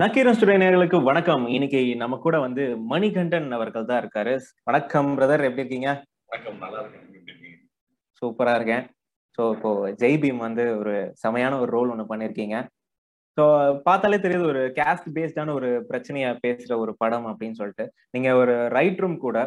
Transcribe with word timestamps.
Nakkheeran 0.00 0.36
studio 0.36 0.58
நேயர்களுக்கு 0.60 0.98
வணக்கம். 1.08 1.44
இன்னைக்கு 1.54 1.78
நம்ம 2.02 2.16
கூட 2.24 2.36
வந்து 2.44 2.64
மணிகண்டன் 2.90 3.48
அவர்கள் 3.56 3.86
தான் 3.88 4.00
இருக்காரு. 4.02 4.34
வணக்கம் 4.68 5.08
பிரதர் 5.16 5.42
எப்படி 5.46 5.62
இருக்கீங்க? 5.62 5.88
வணக்கம் 6.30 6.58
நல்லா 6.64 6.80
இருக்கேன். 6.82 7.56
சூப்பரா 8.22 8.52
இருக்கேன். 8.58 8.84
ஸோ 9.38 9.44
இப்போ 9.54 9.70
ஜெய் 10.02 10.18
பீம் 10.22 10.38
வந்து 10.46 10.64
ஒரு 10.80 10.94
செமையான 11.22 11.58
ஒரு 11.62 11.70
ரோல் 11.76 11.90
ஒன்று 11.94 12.10
பண்ணியிருக்கீங்க 12.12 12.58
ஸோ 13.38 13.44
பார்த்தாலே 13.88 14.20
தெரியுது 14.26 14.46
ஒரு 14.52 14.62
கேஸ்ட் 14.78 15.08
பேஸ்டான 15.16 15.56
ஒரு 15.58 15.70
பிரச்சனையை 15.90 16.30
பேசுற 16.44 16.78
ஒரு 16.84 16.94
படம் 17.02 17.26
அப்படின்னு 17.32 17.58
சொல்லிட்டு. 17.60 17.86
நீங்க 18.16 18.28
ஒரு 18.42 18.54
ரைட்டரும் 18.78 19.18
கூட 19.26 19.38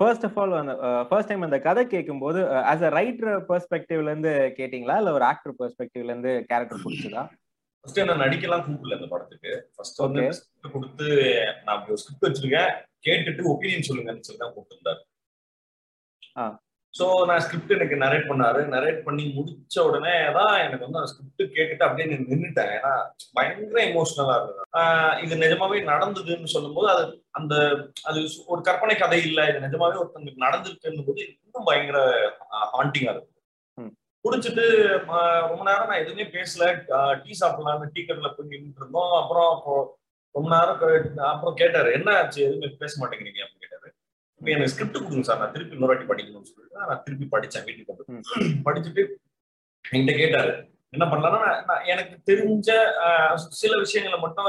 ஃபர்ஸ்ட் 0.00 0.26
ஆஃப் 0.28 0.40
ஆல் 0.44 0.58
அந்த 0.62 0.72
ஃபர்ஸ்ட் 1.10 1.30
டைம் 1.32 1.46
அந்த 1.48 1.60
கதை 1.68 1.84
கேட்கும்போது 1.94 2.40
ஆஸ் 2.72 2.86
அ 2.88 2.92
ரைட்டர் 2.98 3.36
பெர்ஸ்பெக்டிவ்ல 3.50 4.12
இருந்து 4.12 4.32
கேட்டீங்களா? 4.60 4.96
இல்ல 5.02 5.12
ஒரு 5.18 5.26
ஆக்டர் 5.32 5.56
பெர்ஸ்பெக்டிவ்ல 5.60 6.12
இருந்து 6.14 6.34
கேரக்டர் 6.50 6.84
பிடிச்சதா? 6.86 7.24
ஃபர்ஸ்ட் 7.84 8.00
என்ன 8.02 8.16
நடிக்கலாம் 8.22 8.64
கூப்பிடல 8.64 8.96
இந்த 8.98 9.08
படத்துக்கு. 9.12 9.52
ஃபர்ஸ்ட் 9.74 10.02
வந்து 10.04 10.22
கொடுத்து 10.74 11.06
நான் 11.66 11.84
ஸ்கிரிப்ட் 12.02 12.26
வச்சிருக்கேன். 12.26 12.72
கேட்டுட்டு 13.06 13.52
ஒப்பீனியன் 13.52 13.88
சொல்லுங்கன்னு 13.88 14.26
சொல்லி 14.26 14.42
தான் 14.42 14.54
கூப்பிட்டுருந்தாரு. 14.54 15.00
சோ 16.94 17.06
நான் 17.28 17.42
ஸ்கிரிப்ட் 17.44 17.74
எனக்கு 17.76 17.96
நரேட் 18.02 18.28
பண்ணாரு. 18.30 18.60
நரேட் 18.72 19.00
பண்ணி 19.04 19.24
முடிச்ச 19.34 19.76
உடனே 19.88 20.14
தான் 20.36 20.54
எனக்கு 20.64 20.86
வந்து 20.86 21.00
அந்த 21.00 21.10
ஸ்கிரிப்ட் 21.12 21.54
கேட்டுட்டு 21.56 21.86
அப்படியே 21.86 22.06
நான் 22.10 22.28
நின்னுட்டேன். 22.30 22.72
ஏன்னா 22.76 22.92
பயங்கர 23.36 23.80
எமோஷனலா 23.88 24.34
இருந்தது. 24.38 24.64
இது 25.24 25.42
நிஜமாவே 25.44 25.80
நடந்ததுன்னு 25.92 26.54
சொல்லும்போது 26.54 26.88
அது 26.94 27.04
அந்த 27.32 27.54
அது 28.08 28.18
ஒரு 28.46 28.60
கற்பனை 28.68 28.96
கதை 28.96 29.20
இல்ல. 29.28 29.40
இது 29.50 29.64
நிஜமாவே 29.66 30.00
ஒருத்தங்களுக்கு 30.02 30.46
நடந்திருக்குன்னு 30.46 31.06
போது 31.08 31.22
இன்னும் 31.26 31.68
பயங்கர 31.70 32.00
ஹாண்டிங்கா 32.74 33.12
இருக்கு 33.14 33.28
ம். 33.28 33.29
குடிச்சிட்டு 34.24 34.64
ரொம்ப 35.42 35.62
நேரம் 35.68 35.90
நான் 35.90 36.02
எதுவுமே 36.02 36.24
பேசல. 36.36 36.64
டீ 37.22 37.32
சாப்பிடலாம்னு 37.40 37.92
டீ 37.94 38.00
கடையில 38.08 38.30
போய் 38.34 38.50
நின்றுட்டு 38.52 38.82
இருந்தோம். 38.82 39.12
அப்புறம் 39.20 39.48
அப்போ 39.54 39.74
ரொம்ப 40.34 40.48
நேரம் 40.54 40.82
அப்புறம் 41.30 41.56
கேட்டாரு 41.60 41.88
என்ன 41.98 42.10
ஆச்சு? 42.18 42.40
எதுவுமே 42.48 42.68
பேச 42.82 42.92
மாட்டேங்கிறீங்க? 43.00 43.40
அப்படின்னு 43.44 43.64
கேட்டாரு. 43.64 43.88
இப்போ 44.40 44.50
எனக்கு 44.56 44.72
ஸ்கிரிப்ட் 44.74 45.00
கொடுங்க 45.04 45.24
சார். 45.28 45.40
நான் 45.42 45.54
திருப்பி 45.54 45.74
இன்னொரு 45.76 45.92
வாட்டி 45.92 46.06
படிக்கணும்னு 46.10 46.50
சொல்லிட்டு 46.50 46.86
நான் 46.90 47.02
திருப்பி 47.06 47.26
படிச்சேன் 47.34 47.66
வீட்டுக்கு 47.68 47.92
வந்து. 47.92 48.06
படிச்சுட்டு 48.68 49.02
என்கிட்ட 49.84 50.14
கேட்டாரு 50.22 50.52
என்ன 50.92 51.04
பண்ணலாம்னா 51.10 51.50
எனக்கு 51.92 52.14
தெரிஞ்ச 52.30 52.68
சில 53.62 53.72
விஷயங்களை 53.84 54.18
மட்டும் 54.24 54.48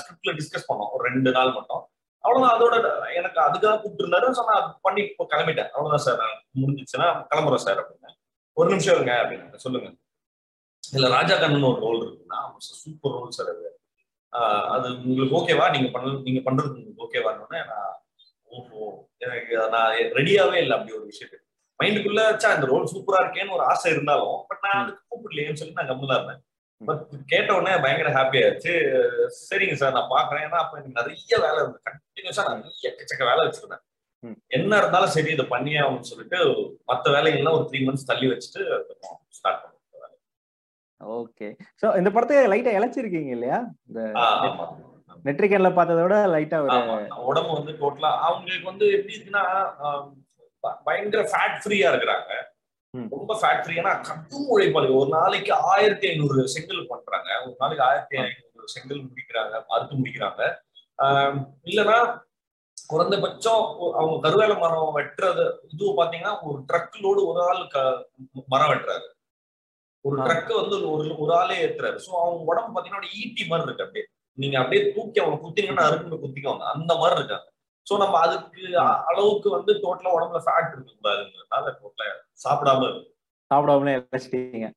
ஸ்கிரிப்ட்ல 0.00 0.32
டிஸ்கஸ் 0.40 0.68
பண்ணோம். 0.68 0.90
ஒரு 0.94 1.02
ரெண்டு 1.08 1.30
நாள் 1.36 1.56
மட்டும். 1.58 1.82
அவ்வளவுதான். 2.24 2.54
அதோட 2.56 2.74
எனக்கு 3.20 3.38
அதுக்காக 3.46 3.76
கூப்பிட்டு 3.78 4.04
இருந்தாரு 4.04 4.36
ஸோ 4.38 4.44
நான் 4.50 4.66
பண்ணி 4.86 5.02
இப்போ 5.10 5.24
கிளம்பிட்டேன். 5.32 5.70
அவ்வளவுதான் 5.74 6.04
சார். 6.06 6.20
நான் 6.22 6.36
முடிஞ்சிச்சுன்னா 6.62 7.08
கிளம்புறோம் 7.30 7.64
சார் 7.66 7.80
அப்படின்னு. 7.82 8.10
ஒரு 8.56 8.68
நிமிஷம் 8.72 8.94
இருங்க 8.96 9.12
அப்படின்னு 9.22 9.64
சொல்லுங்க. 9.66 9.88
இதுல 10.84 11.08
ராஜா 11.16 11.34
கண்ணன் 11.42 11.68
ஒரு 11.70 11.80
ரோல் 11.86 12.02
இருக்குன்னா 12.04 12.40
சூப்பர் 12.82 13.14
ரோல் 13.18 13.36
சார் 13.36 13.50
அது. 13.54 13.68
அது 14.74 14.86
உங்களுக்கு 15.06 15.36
ஓகேவா 15.38 15.66
நீங்க 15.74 15.88
பண்ண 15.94 16.12
நீங்க 16.26 16.40
பண்றது 16.46 16.74
உங்களுக்கு 16.78 17.04
ஓகேவான்னு 17.06 17.62
நான் 17.72 17.98
ஓஹோ 18.56 18.80
எனக்கு 19.24 19.54
நான் 19.74 19.92
ரெடியாவே 20.18 20.56
இல்லை 20.64 20.74
அப்படி 20.76 20.96
ஒரு 20.98 21.06
விஷயத்துக்கு. 21.10 21.46
மைண்டுக்குள்ள 21.80 22.22
சா 22.42 22.48
இந்த 22.56 22.66
ரோல் 22.72 22.90
சூப்பரா 22.94 23.20
இருக்கேன்னு 23.22 23.56
ஒரு 23.58 23.64
ஆசை 23.72 23.88
இருந்தாலும் 23.94 24.38
பட் 24.48 24.64
நான் 24.64 24.80
அதுக்கு 24.82 25.02
கூப்பிடலையேன்னு 25.10 25.60
சொல்லி 25.60 25.78
நான் 25.78 25.90
கம்முதா 25.92 26.16
இருந்தேன். 26.18 26.42
பட் 26.80 27.02
கேட்ட 27.32 27.50
உடனே 27.56 27.74
பயங்கர 27.84 28.10
ஹாப்பி 28.18 28.38
ஆயிடுச்சு. 28.42 28.72
சரிங்க 29.48 29.74
சார் 29.80 29.96
நான் 29.96 30.12
பாக்குறேன். 30.14 30.44
ஏன்னா 30.46 30.60
அப்ப 30.64 30.78
எனக்கு 30.78 30.98
நிறைய 31.00 31.32
வேலை 31.44 31.58
இருந்து 31.62 31.80
கண்டினியூஸா 31.88 32.44
நிறைய 32.50 32.90
எக்கச்சக்க 32.90 33.24
வேலை 33.30 33.42
வச்சிருந்தேன். 33.46 33.84
என்ன 34.56 34.72
இருந்தாலும் 34.80 35.14
சரி 35.16 35.30
இதை 35.36 35.44
பண்ணியே 35.52 35.78
ஆகணும்னு 35.82 36.10
சொல்லிட்டு 36.10 36.38
மத்த 36.90 37.14
வேலைகள்லாம் 37.16 37.56
ஒரு 37.58 37.66
த்ரீ 37.70 37.80
மந்த்ஸ் 37.86 38.08
தள்ளி 38.10 38.26
வச்சுட்டு 38.32 38.62
ஸ்டார்ட் 39.38 39.62
பண்ணேன் 39.62 39.78
ஓகே. 41.00 41.46
ஸோ 41.80 41.86
இந்த 42.00 42.10
படத்தை 42.14 42.36
லைட்டா 42.50 42.72
இழைச்சிருக்கீங்க 42.78 43.30
இல்லையா? 43.36 43.56
இந்த 43.88 44.00
நெட்ரிகன்ல 45.28 45.70
பார்த்ததை 45.78 46.02
விட 46.04 46.16
லைட்டா 46.34 46.58
உடம்பு 47.30 47.52
வந்து 47.58 47.72
டோட்டலா 47.80 48.10
அவங்களுக்கு 48.26 48.70
வந்து 48.70 48.86
எப்படி 48.96 49.16
இருக்குன்னா 49.16 49.44
பயங்கர 50.86 51.22
ஃபேட் 51.32 51.58
ஃப்ரீயா 51.62 51.88
இருக்கிறாங்க. 51.92 52.30
ரொம்ப 53.14 53.32
ஃபேட் 53.40 53.62
ஃப்ரீனா 53.64 53.92
கடும் 54.08 54.48
உழைப்பாளி. 54.54 54.88
ஒரு 55.00 55.10
நாளைக்கு 55.18 55.52
ஆயிரத்தி 55.72 56.06
ஐநூறு 56.10 56.42
செங்கல் 56.54 56.88
பண்றாங்க. 56.92 57.28
ஒரு 57.46 57.56
நாளைக்கு 57.62 57.84
ஆயிரத்தி 57.88 58.16
ஐநூறு 58.22 58.68
செங்கல் 58.74 59.02
முடிக்கிறாங்க 59.08 59.54
அறுத்து 59.74 60.00
முடிக்கிறாங்க. 60.00 60.42
இல்லைன்னா 61.70 61.98
குறைந்தபட்சம் 62.92 63.62
அவங்க 63.98 64.16
கருவேல 64.24 64.54
மரம் 64.62 64.96
வெட்டுறது 64.98 65.44
இது 65.72 65.92
பாத்தீங்கன்னா 66.00 66.34
ஒரு 66.48 66.58
ட்ரக் 66.70 66.98
லோடு 67.04 67.20
ஒரு 67.30 67.40
ஆள் 67.48 67.62
மரம் 68.54 68.72
வெட்டுறாரு. 68.72 69.06
ஒரு. 70.04 70.16
ட்ரக் 70.26 70.52
வந்து 70.60 70.76
ஒரு 70.94 71.08
ஒரு 71.22 71.32
ஆளே 71.40 71.56
ஏத்துறாரு. 71.64 71.98
சோ 72.04 72.10
அவங்க 72.22 72.42
உடம்பு 72.50 72.74
பாத்தீங்கன்னா 72.74 73.12
ஈட்டி 73.20 73.42
மாதிரி 73.50 73.66
இருக்கு 73.68 73.86
அப்படியே. 73.86 74.04
நீங்க 74.38 74.56
அப்படியே 74.60 74.82
தூக்கி 74.94 75.18
அவங்க 75.22 75.38
குத்திங்கன்னா 75.40 75.86
அருக்குன்னு 75.88 76.22
குத்திக்குவாங்க. 76.22 76.64
அந்த 76.74 76.92
மாதிரி 77.00 77.18
இருக்காங்க 77.20 77.48
சோ 77.86 77.94
நம்ம 78.02 78.16
அதுக்கு 78.24 78.62
அளவுக்கு 79.10 79.48
வந்து 79.54 79.72
டோட்டலா 79.84 80.12
உடம்புல 80.16 80.40
ஃபேட் 80.44 80.74
இருக்க 80.74 80.92
கூடாதுங்கிறதுனால 80.92 81.64
டோட்டலா 81.80 82.12
சாப்பிடாம 82.44 82.90
சாப்பிடாமலே 83.50 83.94
இழைச்சிட்டீங்க 83.96 84.68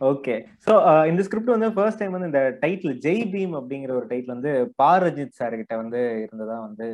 ஓகே 0.00 0.34
ஸோ 0.66 0.72
இந்த 1.10 1.20
ஸ்கிரிப்ட் 1.26 1.54
வந்து 1.54 1.68
ஃபர்ஸ்ட் 1.74 2.00
டைம் 2.00 2.14
வந்து 2.16 2.30
இந்த 2.30 2.42
டைட்டில் 2.62 2.94
ஜெய் 3.04 3.24
பீம் 3.32 3.54
அப்படிங்கிற 3.58 3.92
ஒரு 3.98 4.06
டைட்டில் 4.12 4.34
வந்து 4.34 4.52
பா 4.80 4.90
ரஜித் 5.02 5.38
சார் 5.38 5.58
கிட்ட 5.60 5.74
வந்து 5.82 6.00
இருந்ததா 6.24 6.56
வந்து 6.66 6.88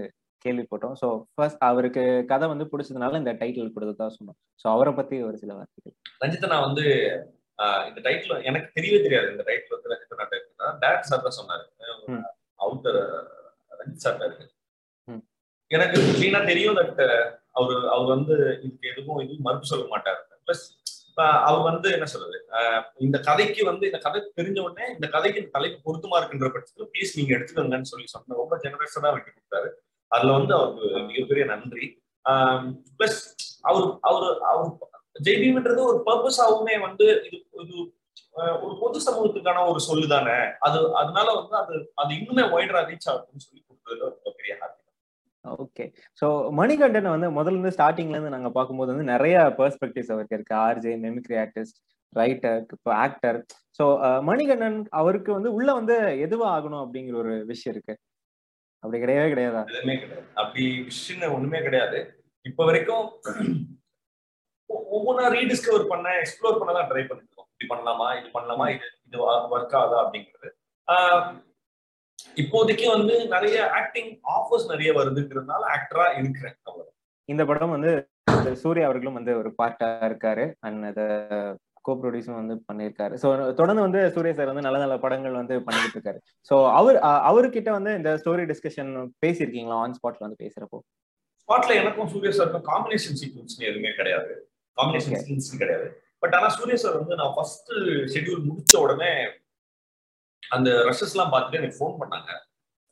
கேள்விப்பட்டோம். 0.44 0.94
ஸோ 1.02 1.08
ஃபர்ஸ்ட் 1.36 1.62
அவருக்கு 1.68 2.02
கதை 2.32 2.46
வந்து 2.52 2.66
பிடிச்சதுனால 2.72 3.20
இந்த 3.22 3.32
டைட்டில் 3.42 3.74
கொடுத்ததா 3.76 4.08
சொன்னோம். 4.16 4.38
ஸோ 4.62 4.66
அவரை 4.74 4.92
பத்தி 4.98 5.18
ஒரு 5.28 5.36
சில 5.42 5.52
வார்த்தைகள். 5.58 5.94
ரஞ்சித்தை 6.22 6.50
நான் 6.54 6.66
வந்து 6.68 6.84
இந்த 7.88 8.00
டைட்டில் 8.06 8.44
எனக்கு 8.50 8.68
தெரியவே 8.76 9.00
தெரியாது. 9.06 9.28
இந்த 9.34 9.44
டைட்டில் 9.48 9.76
வந்து 9.76 9.90
ரஞ்சித் 9.92 10.32
டைட்டில் 10.32 10.80
டேரக்ட் 10.84 11.10
சார் 11.10 11.26
தான் 11.26 11.38
சொன்னாரு. 11.40 11.64
அவுட்டர் 12.64 13.00
ரஞ்சித் 13.80 14.04
சார் 14.06 14.26
இருக்கு. 14.28 14.46
எனக்கு 15.70 15.98
கிளீனா 16.16 16.40
தெரியும் 16.52 16.78
தட் 16.80 17.02
அவர் 17.58 17.82
அவர் 17.94 18.08
வந்து 18.14 18.34
இதுக்கு 18.64 18.90
எதுவும் 18.92 19.20
எதுவும் 19.24 19.46
மறுப்பு 19.48 19.70
சொல்ல 19.72 19.84
மாட்டாரு. 19.92 20.20
பிளஸ் 20.46 20.64
அவர் 21.48 21.62
வந்து 21.68 21.88
என்ன 21.96 22.06
சொல்றது? 22.12 22.38
இந்த 23.06 23.16
கதைக்கு 23.26 23.62
வந்து 23.70 23.84
இந்த 23.90 23.98
கதை 24.04 24.20
தெரிஞ்ச 24.38 24.58
உடனே 24.66 24.84
இந்த 24.96 25.06
கதைக்கு 25.14 25.40
இந்த 25.42 25.52
தலைப்பு 25.56 25.78
பொருத்தமா 25.86 26.18
இருக்குன்ற 26.20 26.48
பட்சத்துல 26.54 26.86
ப்ளீஸ் 26.92 27.16
நீங்க 27.18 27.32
எடுத்துக்கோங்கன்னு 27.36 27.90
சொல்லி 27.92 28.06
சொன்ன 28.12 28.38
ரொம்ப 28.42 28.56
ஜெனரஸா 28.64 29.10
விட்டு 29.14 29.30
கொடுத்தாரு. 29.30 29.68
அதுல 30.12 30.36
வந்து 30.38 30.52
அவருக்கு 30.56 31.02
மிகப்பெரிய 31.10 31.44
நன்றி. 31.52 31.84
பிளஸ் 32.98 33.20
அவர் 33.68 33.86
அவர் 34.08 34.26
அவர் 34.50 34.70
ஜெய்பீம்ன்றது 35.26 35.82
ஒரு 35.90 35.98
பர்பஸாவுமே 36.06 36.76
வந்து 36.86 37.06
இது 37.26 37.38
இது 37.62 37.76
ஒரு 38.64 38.74
பொது 38.82 38.98
சமூகத்துக்கான 39.06 39.64
ஒரு 39.70 39.80
சொல்லு 39.86 40.06
தானே. 40.12 40.36
அது 40.66 40.78
அதனால 41.00 41.28
வந்து 41.40 41.56
அது 41.62 41.74
அது 42.02 42.12
இன்னுமே 42.18 42.44
ஒய்டரா 42.56 42.82
ரீச் 42.90 43.10
ஆகும்னு 43.12 43.44
சொல்லி 43.46 43.60
கொடுத்ததுல 43.62 44.06
ரொம்ப 44.12 44.30
பெரிய 44.38 44.54
ஹாப்பி 44.60 44.78
ஓகே 45.44 45.84
ஸோ 46.20 46.26
மணிகண்டன் 46.58 47.14
வந்து 47.14 47.28
முதல்ல 47.38 47.56
இருந்து 47.56 47.74
ஸ்டார்டிங்ல 47.76 48.16
இருந்து 48.16 48.34
நாங்க 48.34 48.50
பார்க்கும்போது 48.56 48.92
வந்து 48.92 49.06
நிறைய 49.14 49.36
பெர்ஸ்பெக்டிவ்ஸ் 49.58 50.12
அவருக்கு 50.14 50.36
இருக்கு. 50.38 50.54
ஆர்ஜே 50.66 50.92
மெமிக்ரி 51.04 51.36
ஆர்டிஸ்ட் 51.42 51.78
ரைட்டர் 52.12 52.60
இப்போ 52.76 52.90
ஆக்டர் 53.04 53.38
ஸோ 53.78 53.84
மணிகண்டன் 54.28 54.78
அவருக்கு 55.00 55.30
வந்து 55.36 55.50
உள்ள 55.56 55.68
வந்து 55.80 55.94
எதுவா 56.26 56.48
ஆகணும் 56.56 56.82
அப்படிங்கிற 56.84 57.16
ஒரு 57.24 57.34
விஷயம் 57.52 57.74
இருக்கு. 57.74 57.94
அப்படி 58.82 59.02
கிடையவே 59.02 59.26
கிடையாதா. 59.32 59.60
எதுவுமே 59.68 59.94
கிடையாது. 59.98 60.26
அப்படி 60.34 60.82
விஷயம் 60.82 61.32
ஒண்ணுமே 61.32 61.62
கிடையாது. 61.62 61.98
இப்ப 62.46 62.64
வரைக்கும் 62.64 63.04
ஒவ்வொன்றா 64.94 65.26
ரீடிஸ்கவர் 65.36 65.88
பண்ண 65.88 66.08
எக்ஸ்ப்ளோர் 66.22 66.58
பண்ண 66.58 66.72
தான் 66.72 66.88
ட்ரை 66.90 67.02
பண்ணிருக்கோம். 67.04 67.48
இப்படி 67.54 67.66
பண்ணலாமா 67.70 68.06
இது 68.18 68.28
பண்ணலாமா 68.36 68.66
இது 68.74 68.86
இது 69.06 69.18
ஒர்க் 69.58 69.76
ஆகுதா 69.80 69.98
அப்படிங்கிறது. 70.04 70.50
ஆஹ் 70.88 71.26
இப்போதைக்கு 72.36 72.86
வந்து 72.86 73.28
நிறைய 73.28 73.70
ஆக்டிங் 73.70 74.20
ஆஃபர்ஸ் 74.36 74.66
நிறைய 74.66 74.92
வருதுங்கிறதுனால 74.92 75.62
ஆக்டரா 75.74 76.18
இருக்கிறேன் 76.18 76.56
இந்த 77.28 77.44
படம் 77.44 77.70
வந்து 77.70 77.92
சூர்யா 78.52 78.84
அவர்களும் 78.84 79.14
வந்து 79.14 79.36
ஒரு 79.36 79.50
பார்ட்டா 79.58 79.86
இருக்காரு. 80.10 80.44
அண்ட் 80.60 80.84
அதை 80.84 81.06
கோ 81.86 81.92
ப்ரொடியூஸும் 82.00 82.38
வந்து 82.40 82.54
பண்ணியிருக்காரு. 82.68 83.14
ஸோ 83.22 83.28
தொடர்ந்து 83.60 83.84
வந்து 83.86 84.00
சூர்யா 84.14 84.34
சார் 84.38 84.50
வந்து 84.52 84.64
நல்ல 84.66 84.78
நல்ல 84.84 84.96
படங்கள் 85.04 85.38
வந்து 85.40 85.54
பண்ணிட்டு 85.66 85.96
இருக்காரு 85.96 86.18
ஸோ 86.50 86.54
அவர் 86.78 86.98
அவர்கிட்ட 87.30 87.70
வந்து 87.78 87.92
இந்த 88.00 88.10
ஸ்டோரி 88.22 88.44
டிஸ்கஷன் 88.52 88.92
பேசியிருக்கீங்களா? 89.24 89.78
ஆன் 89.84 89.96
ஸ்பாட்ல 89.98 90.26
வந்து 90.26 90.40
பேசுறப்போ. 90.44 90.80
ஸ்பாட்ல 91.44 91.74
எனக்கும் 91.80 92.10
சூர்யா 92.14 92.32
சாருக்கும் 92.38 92.66
காம்பினேஷன் 92.72 93.18
சீக்வன்ஸ் 93.22 93.58
எதுவுமே 93.70 93.92
கிடையாது. 94.00 94.32
காம்பினேஷன். 94.78 95.24
சீன்ஸ் 95.26 95.50
கிடையாது. 95.62 95.88
பட் 96.22 96.34
ஆனா 96.38 96.48
சூர்யா 96.58 96.78
சார் 96.84 97.00
வந்து 97.00 97.14
நான் 97.20 97.34
ஃபர்ஸ்ட் 97.36 97.72
ஷெட்யூல் 98.14 98.46
முடிச்ச 98.48 98.74
உடனே 98.84 99.12
அந்த 100.42 100.70
ரஷஸ் 100.88 101.14
எல்லாம் 101.14 101.32
பார்த்துட்டு 101.34 101.60
எனக்கு 101.60 101.78
ஃபோன் 101.80 101.98
பண்ணாங்க. 102.00 102.30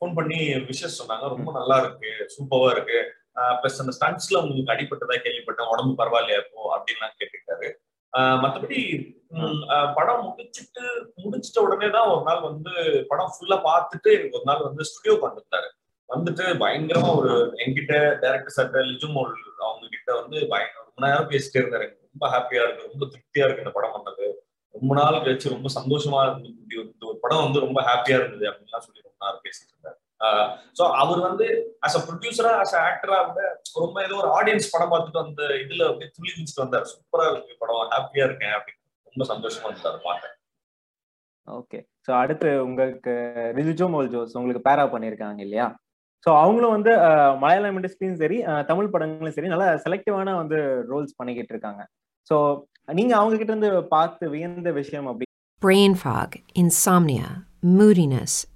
ஃபோன் 0.01 0.13
பண்ணி 0.17 0.39
விஷஸ் 0.69 0.99
சொன்னாங்க. 0.99 1.25
ரொம்ப 1.33 1.49
நல்லா 1.59 1.75
இருக்கு 1.83 2.11
சூப்பரா 2.35 2.69
இருக்கு. 2.75 2.99
பிளஸ் 3.59 3.81
அந்த 3.81 3.93
ஸ்டன்ஸ்ல 3.97 4.39
உங்களுக்கு 4.43 4.73
அடிபட்டதா 4.73 5.17
கேள்விப்பட்டேன். 5.25 5.69
உடம்பு 5.73 5.93
பரவாயில்லையா 5.99 6.39
இப்போ? 6.43 6.61
அப்படின்லாம் 6.75 7.13
கேட்டுக்கிட்டாரு 7.17 7.30
மற்றபடி 8.17 9.09
படம் 9.95 10.25
முடிச்சிட்டு 10.25 11.13
முடிச்சிட்ட 11.17 11.59
உடனே 11.59 11.89
தான் 11.89 12.07
ஒரு 12.07 12.23
நாள் 12.23 12.41
வந்து 12.41 13.05
படம் 13.07 13.31
ஃபுல்லா 13.31 13.51
பார்த்துட்டு 13.51 14.11
எனக்கு 14.11 14.29
ஒரு 14.31 14.43
நாள் 14.43 14.61
வந்து 14.61 14.83
ஸ்டுடியோக்கு 14.83 15.27
பண்ணிருந்தாரு 15.27 15.79
வந்துட்டு 16.15 16.53
பயங்கரமா 16.59 17.17
ஒரு 17.17 17.53
என்கிட்ட 17.55 17.93
டேரக்டர் 18.21 18.45
சார் 18.45 18.71
லிஜுமோல் 18.71 19.31
அவங்க 19.57 19.87
கிட்ட 19.89 20.15
வந்து 20.15 20.47
பயங்கர 20.47 20.85
ரொம்ப 20.95 21.07
நேரம் 21.07 21.29
பேசிட்டே 21.29 21.57
இருந்தாரு. 21.57 21.83
எனக்கு 21.83 22.09
ரொம்ப 22.13 22.37
ஹாப்பியா 22.37 22.63
இருக்கு 22.63 22.87
ரொம்ப 22.87 23.05
திருப்தியா 23.05 23.45
இருக்கு 23.45 23.57
இந்த 23.57 23.69
படம் 23.69 24.05
பண்ணது. 24.05 24.31
ரொம்ப 24.71 24.95
நாள் 24.95 25.13
கழிச்சு 25.13 25.49
ரொம்ப 25.49 25.69
சந்தோஷமா 25.81 26.21
இருந்தது. 26.21 26.83
ஒரு- 26.83 27.07
ஒரு 27.07 27.17
படம் 27.21 27.43
வந்து 27.43 27.59
ரொம்ப 27.59 27.81
ஹாப்பியா 27.81 28.15
இருந்தது 28.15 28.49
அப்படின்லாம் 28.49 28.77
சொல்லி 28.77 29.01
ரொம்ப 29.01 29.17
நேரம் 29.19 29.41
பேசிட்டு 29.43 29.71
இருந்தாரு. 29.75 30.00
சோ 30.77 30.83
அவர் 31.01 31.19
வந்து 31.27 31.45
அஸ் 31.85 31.97
அ 31.99 32.01
ப்ரொடியூசரா 32.07 32.51
அஸ் 32.63 32.75
அ 32.77 32.81
ஆக்டரா 32.89 33.19
விட 33.29 33.41
ரொம்ப 33.83 33.97
ஏதோ 34.07 34.15
ஒரு 34.21 34.29
ஆடியன்ஸ் 34.37 34.71
படம் 34.73 34.91
பார்த்துட்டு 34.93 35.23
அந்த 35.25 35.41
இதுல 35.63 35.87
அப்படியே 35.89 36.11
துள்ளி 36.15 36.31
குதிச்சுட்டு 36.33 36.63
வந்தார். 36.65 36.85
சூப்பரா 36.91 37.25
இருக்கு 37.31 37.59
படம். 37.61 37.87
ஹாப்பியா 37.93 38.25
இருக்கேன் 38.29 38.55
அப்படின்னு 38.57 38.79
ரொம்ப 39.07 39.25
சந்தோஷமா 39.33 39.69
இருந்தாரு 39.71 39.99
பார்த்தேன் 40.07 40.35
ஓகே 41.47 41.79
ஸோ 42.05 42.11
அடுத்து 42.23 42.49
உங்களுக்கு 42.65 43.13
ரிஜிஜோ 43.57 43.87
மோல்ஜோஸ் 43.95 44.35
உங்களுக்கு 44.39 44.67
பேரா 44.67 44.83
பண்ணியிருக்காங்க 44.93 45.39
இல்லையா? 45.45 45.67
ஸோ 46.25 46.29
அவங்களும் 46.43 46.75
வந்து 46.75 46.91
மலையாளம் 47.43 47.77
இண்டஸ்ட்ரியும் 47.77 48.19
சரி 48.21 48.37
தமிழ் 48.69 48.91
படங்களும் 48.93 49.35
சரி 49.37 49.51
நல்லா 49.53 49.67
செலக்டிவான 49.85 50.35
வந்து 50.41 50.57
ரோல்ஸ் 50.91 51.17
பண்ணிக்கிட்டு 51.19 51.53
இருக்காங்க. 51.55 51.81
ஸோ 52.29 52.35
நீங்க 52.99 53.13
அவங்க 53.19 53.35
கிட்ட 53.37 53.51
இருந்து 53.53 53.71
பார்த்து 53.95 54.33
வியந்த 54.35 54.71
விஷயம் 54.81 55.09
அப்படி 55.11 55.27
Brain 55.61 55.93
fog, 56.03 56.29
insomnia, 56.61 57.25
moodiness, 57.79 58.31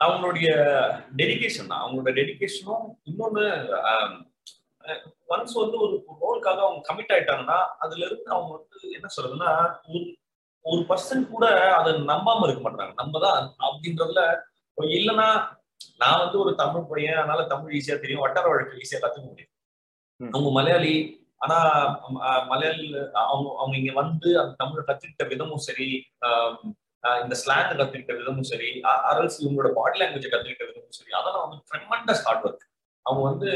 அவங்களுடைய 0.00 0.48
டெடிகேஷன் 1.18 1.70
தான். 1.70 1.82
அவங்களோட 1.82 2.10
டெடிகேஷனும் 2.18 2.84
இன்னொன்னு 3.08 3.44
ஒன்ஸ் 5.30 5.54
வந்து 5.58 5.76
ஒரு 5.84 5.94
ரோலுக்காக 6.22 6.60
அவங்க 6.64 6.80
கமிட் 6.86 7.12
ஆயிட்டாங்கன்னா 7.14 7.58
அதுல 7.82 8.06
இருந்து 8.06 8.28
அவங்க 8.34 8.50
வந்து 8.56 8.66
என்ன 8.96 9.08
சொல்றதுன்னா 9.14 9.50
ஒரு 9.88 10.00
ஒரு 10.64 10.80
பர்சன்ட் 10.88 11.26
கூட 11.30 11.44
அதை 11.76 11.90
நம்பாம 12.08 12.46
இருக்க 12.46 12.62
மாட்டாங்க. 12.62 12.94
நம்ம 12.98 13.20
தான் 13.20 13.38
அப்படின்றதுல 13.66 14.22
இல்லைன்னா 14.94 15.28
நான் 16.00 16.20
வந்து 16.22 16.36
ஒரு 16.42 16.52
தமிழ் 16.60 16.88
பையன் 16.90 17.20
அதனால 17.20 17.42
தமிழ் 17.50 17.74
ஈஸியா 17.78 17.96
தெரியும். 17.98 18.24
வட்டார 18.24 18.46
வழக்கு 18.50 18.80
ஈஸியா 18.82 19.00
கத்துக்க 19.00 19.26
முடியும். 19.26 19.52
அவங்க 20.20 20.50
மலையாளி 20.56 20.94
ஆனா 21.40 21.58
மலையாளி 22.50 22.84
அவங்க 23.24 23.48
அவங்க 23.58 23.74
இங்க 23.78 23.92
வந்து 24.00 24.28
அந்த 24.40 24.52
தமிழை 24.60 24.82
கத்துக்கிட்ட 24.82 25.24
விதமும் 25.30 25.64
சரி 25.66 25.88
ஆஹ், 26.26 26.56
இந்த 27.04 27.34
ஸ்லாங் 27.40 27.68
கத்துக்கிட்ட 27.72 28.14
விதமும் 28.16 28.48
சரி 28.48 28.68
அரல்ஸ் 29.08 29.38
இவங்களோட 29.42 29.68
பாடி 29.76 29.98
லாங்குவேஜ் 30.00 30.32
கத்துக்கிட்ட 30.32 30.64
விதமும் 30.68 30.96
சரி 30.98 31.12
அதெல்லாம் 31.18 31.44
வந்து 31.46 31.60
ட்ரெமண்டஸ் 31.70 32.24
ஹார்ட் 32.26 32.44
ஒர்க் 32.46 32.64
அவங்க 33.06 33.22
வந்து 33.28 33.50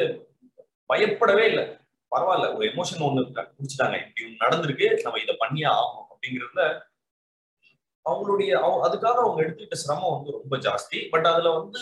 பயப்படவே 0.90 1.44
இல்லை. 1.50 1.64
பரவாயில்ல 2.12 2.48
ஒரு 2.56 2.64
எமோஷன் 2.70 3.04
ஒண்ணு 3.06 3.22
குடிச்சிட்டாங்க 3.50 3.96
இப்படி 4.02 4.24
நடந்திருக்கு 4.42 4.86
நம்ம 5.04 5.20
இதை 5.22 5.34
பண்ணியே 5.40 5.68
ஆகணும் 5.72 6.08
அப்படிங்கிறதுல 6.10 6.64
அவங்களுடைய 8.06 8.50
அவங்க 8.60 8.82
அதுக்காக 8.86 9.18
அவங்க 9.22 9.40
எடுத்துக்கிட்ட 9.42 9.78
சிரமம் 9.82 10.14
வந்து 10.14 10.30
ரொம்ப 10.36 10.56
ஜாஸ்தி. 10.64 10.98
பட் 11.12 11.28
அதுல 11.30 11.50
வந்து 11.58 11.80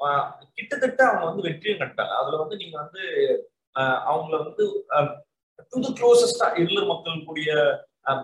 ஆஹ், 0.00 0.26
கிட்டத்தட்ட 0.56 1.00
அவங்க 1.08 1.24
வந்து 1.28 1.44
வெற்றியும் 1.46 1.80
கட்டாங்க 1.80 2.12
அதுல 2.18 2.36
வந்து 2.42 2.56
நீங்க 2.60 2.76
வந்து 2.78 3.02
ஆஹ், 3.74 4.00
அவங்கள 4.08 4.34
வந்து 4.42 4.64
டு 5.72 5.78
தி 5.84 5.90
க்ளோசஸ்டா 5.98 6.46
எள்ளு 6.62 6.82
மக்கள் 6.88 7.24
கூடிய 7.26 7.50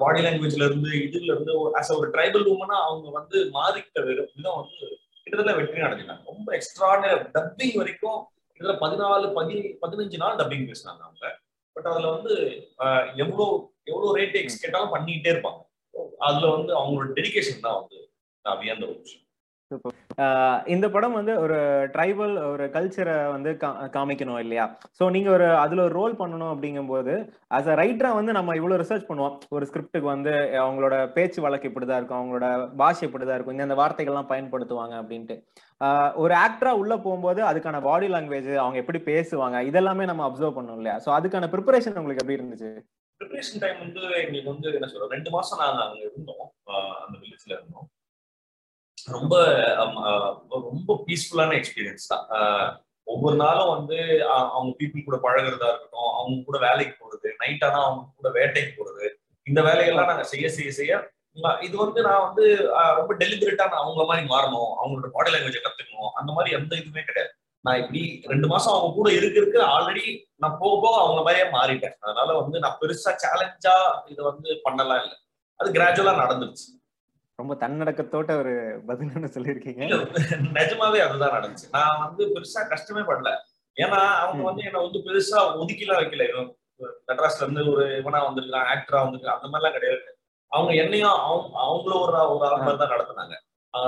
பாடி 0.02 0.20
லாங்குவேஜ்ல 0.24 0.66
இருந்து 0.68 0.90
இதுல 1.06 1.30
இருந்து 1.34 1.54
ஆஸ் 1.78 1.90
ஒரு 2.00 2.08
ட்ரைபல் 2.14 2.46
உமனா 2.52 2.76
அவங்க 2.88 3.08
வந்து 3.18 3.38
மாறிக்கிட்ட 3.56 4.00
விதம் 4.08 4.60
வந்து 4.60 4.86
கிட்டத்தட்ட 5.24 5.52
வெற்றி 5.58 5.84
அடைஞ்சிட்டாங்க. 5.86 6.24
ரொம்ப 6.30 6.48
எக்ஸ்ட்ராடனரி 6.58 7.16
டப்பிங் 7.36 7.76
வரைக்கும் 7.80 8.18
கிட்டத்தட்ட 8.54 8.82
பதினாலு 8.84 9.26
பதி 9.38 9.56
பதினஞ்சு 9.82 10.18
நாள் 10.22 10.38
டப்பிங் 10.40 10.66
பேசினாங்க 10.70 11.02
அவங்க. 11.06 11.24
பட் 11.76 11.88
அதுல 11.92 12.10
வந்து 12.16 12.34
எவ்வளோ 13.24 13.46
எவ்வளோ 13.92 14.10
ரேட் 14.18 14.36
எக்ஸ் 14.40 14.62
கேட்டாலும் 14.62 14.92
பண்ணிக்கிட்டே 14.94 15.32
இருப்பாங்க. 15.34 15.60
அதுல 16.26 16.50
வந்து 16.56 16.72
அவங்களோட 16.78 17.08
டெடிகேஷன் 17.18 17.64
தான் 17.66 17.78
வந்து 17.80 17.98
நான் 18.44 18.60
வியந்த 18.62 18.84
ஒரு 18.90 18.98
விஷயம். 19.04 19.24
இந்த 20.68 20.86
படம் 20.90 21.12
வந்து 21.12 21.32
ஒரு 21.38 21.56
ட்ரைபல் 21.94 22.34
ஒரு 22.46 22.64
கல்ச்சரை 22.70 23.14
வந்து 23.30 23.50
கா- 23.62 23.74
காமிக்கணும் 23.94 24.38
இல்லையா? 24.38 24.64
ஸோ 24.98 25.10
நீங்க 25.10 25.30
ஒரு 25.30 25.46
அதுல 25.56 25.82
ஒரு 25.82 25.94
ரோல் 25.94 26.14
பண்ணணும் 26.14 26.52
அப்படிங்கும்போது 26.52 27.14
அஸ் 27.50 27.70
அ 27.70 27.76
ரைட்டரா 27.76 28.10
வந்து 28.14 28.32
நம்ம 28.32 28.56
இவ்வளவு 28.56 28.80
ரிசர்ச் 28.82 29.08
பண்ணுவோம். 29.08 29.36
ஒரு 29.50 29.66
ஸ்கிரிப்டுக்கு 29.66 30.08
வந்து 30.08 30.32
அவங்களோட 30.60 30.96
பேச்சு 31.12 31.40
வழக்கு 31.40 31.70
இப்படிதான் 31.70 31.96
இருக்கும் 31.96 32.20
அவங்களோட 32.20 32.48
பாஷை 32.76 33.04
இப்படிதான் 33.08 33.34
இருக்கும் 33.34 33.60
இந்த 33.60 33.76
வார்த்தைகள்லாம் 33.76 34.30
பயன்படுத்துவாங்க 34.30 34.96
அப்படின்ட்டு. 35.02 35.36
ஆஹ் 35.80 36.12
ஒரு 36.16 36.34
ஆக்டரா 36.42 36.72
உள்ள 36.74 36.96
போகும்போது 36.98 37.42
அதுக்கான 37.44 37.80
பாடி 37.82 38.08
லாங்குவேஜ் 38.08 38.52
அவங்க 38.56 38.78
எப்படி 38.78 39.00
பேசுவாங்க 39.06 39.56
இதெல்லாமே 39.66 40.04
நம்ம 40.04 40.28
அப்சர்வ் 40.28 40.56
பண்ணோம் 40.56 40.76
இல்லையா? 40.76 40.98
ஸோ 40.98 41.10
அதுக்கான 41.16 41.48
ப்ரிப்பரேஷன் 41.52 41.98
உங்களுக்கு 41.98 42.24
எப்படி 42.24 42.38
இருந்துச்சு? 42.38 42.70
ப்ரிப்பரேஷன் 43.20 43.60
டைம் 43.60 43.78
வந்து 43.78 44.00
எங்களுக்கு 44.20 44.50
வந்து 44.50 44.68
என்ன 44.74 44.86
சொல்றோம் 44.86 45.12
ரெண்டு 45.12 45.30
மாசம் 45.30 45.60
நாங்கள் 45.60 45.86
அங்கே 45.86 46.02
இருந்தோம். 46.06 46.46
அந்த 47.02 47.16
வில்லேஜ்ல 47.18 47.52
இருந்தோம். 47.52 47.86
ரொம்ப 49.16 49.34
ரொம்ப 50.68 50.96
பீஸ்ஃபுல்லான 51.06 51.56
எக்ஸ்பீரியன்ஸ் 51.60 52.10
தான். 52.12 52.26
ஒவ்வொரு 53.06 53.36
நாளும் 53.36 53.72
வந்து 53.76 53.96
அவங்க 54.28 54.70
பீப்புள் 54.78 55.06
கூட 55.08 55.18
பழகுறதா 55.24 55.68
இருக்கட்டும் 55.70 56.12
அவங்க 56.18 56.36
கூட 56.46 56.58
வேலைக்கு 56.66 56.94
போறது 57.02 57.28
நைட் 57.42 57.64
ஆனா 57.68 57.80
அவங்க 57.86 58.04
கூட 58.18 58.30
வேட்டைக்கு 58.38 58.72
போறது 58.78 59.06
இந்த 59.46 59.60
வேலைகள்லாம் 59.68 60.10
நாங்க 60.10 60.26
செய்ய 60.32 60.48
செய்ய 60.56 60.70
செய்ய 60.78 61.00
இது 61.66 61.76
வந்து 61.82 62.00
நான் 62.06 62.24
வந்து 62.26 62.44
ரொம்ப 62.98 63.12
டெலிபரேட்டா 63.22 63.64
நான் 63.70 63.82
அவங்கள 63.84 64.04
மாதிரி 64.10 64.24
மாறணும் 64.32 64.70
அவங்களோட 64.80 65.08
பாடி 65.16 65.30
லாங்குவேஜ் 65.32 65.64
கத்துக்கணும் 65.64 66.12
அந்த 66.20 66.30
மாதிரி 66.36 66.54
எந்த 66.58 66.72
இதுவுமே 66.80 67.02
கிடையாது. 67.08 67.32
நான் 67.64 67.80
இப்படி 67.82 68.02
ரெண்டு 68.32 68.46
மாசம் 68.52 68.74
அவங்க 68.74 68.90
கூட 68.98 69.08
இருக்க 69.18 69.58
ஆல்ரெடி 69.74 70.06
நான் 70.42 70.56
போக 70.60 70.74
போக 70.84 70.94
அவங்க 71.02 71.20
மாதிரியே 71.26 71.46
மாறிட்டேன். 71.56 71.96
அதனால 72.04 72.28
வந்து 72.40 72.56
நான் 72.64 72.78
பெருசா 72.80 73.12
சேலஞ்சா 73.24 73.74
இதை 74.12 74.22
வந்து 74.30 74.48
பண்ணலாம் 74.66 75.02
இல்லை. 75.04 75.16
அது 75.60 75.68
கிராஜுவலா 75.76 76.14
நடந்துருச்சு. 76.22 76.66
ரொம்ப 77.38 77.52
தன்னடக்கத்தோட்ட 77.62 78.32
ஒரு 78.40 78.52
பதில்னு 78.88 79.30
சொல்லியிருக்கீங்க. 79.36 79.84
நிஜமாவே 80.58 80.98
அதுதான் 81.06 81.34
நடந்துச்சு. 81.36 81.66
நான் 81.76 82.02
வந்து 82.04 82.24
பெருசா 82.34 82.60
கஷ்டமே 82.72 83.02
படல. 83.08 83.30
ஏன்னா 83.76 84.00
அவங்க 84.24 84.42
வந்து 84.48 84.62
என்ன 84.68 84.82
வந்து 84.84 84.98
பெருசா 85.06 85.38
ஒதுக்கிலாம் 85.62 86.00
வைக்கல. 86.00 86.26
இவன் 86.32 86.50
மெட்ராஸ்ல 87.08 87.44
இருந்து 87.44 87.62
ஒரு 87.72 87.84
இவனா 88.00 88.20
வந்திருக்கான் 88.26 88.68
ஆக்டரா 88.74 89.00
வந்திருக்கான் 89.04 89.38
அந்த 89.38 89.48
மாதிரிலாம் 89.50 89.76
கிடையாது. 89.76 90.04
அவங்க 90.52 90.72
என்னையும் 90.82 91.16
அவங்க 91.26 91.58
அவங்கள 91.64 91.92
ஒரு 92.04 92.14
ஒரு 92.34 92.46
ஆள் 92.48 92.64
மாதிரி 92.64 92.80
தான் 92.82 92.94
நடத்துனாங்க. 92.94 93.34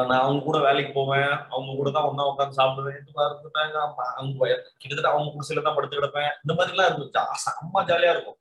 நான் 0.09 0.23
அவங்க 0.25 0.41
கூட 0.47 0.59
வேலைக்கு 0.67 0.93
போவேன் 0.99 1.31
அவங்க 1.55 1.73
கூட 1.81 1.89
தான் 1.97 2.09
ஒண்ணா 2.11 2.25
உட்காந்து 2.31 2.59
சாப்பிடுவேன் 2.61 2.99
இந்த 3.01 3.13
மாதிரி 3.17 3.33
இருந்துட்டாங்க. 3.33 3.77
அவங்க 4.17 4.47
கிட்டத்தட்ட 4.81 5.13
அவங்க 5.13 5.29
குடிசையில 5.35 5.65
தான் 5.67 5.77
படுத்து 5.77 5.99
கிடப்பேன். 6.01 6.31
இந்த 6.45 6.53
மாதிரி 6.59 6.75
எல்லாம் 6.75 6.89
இருந்துச்சு 6.91 7.45
செம்ம 7.47 7.85
ஜாலியா 7.91 8.15
இருக்கும். 8.17 8.39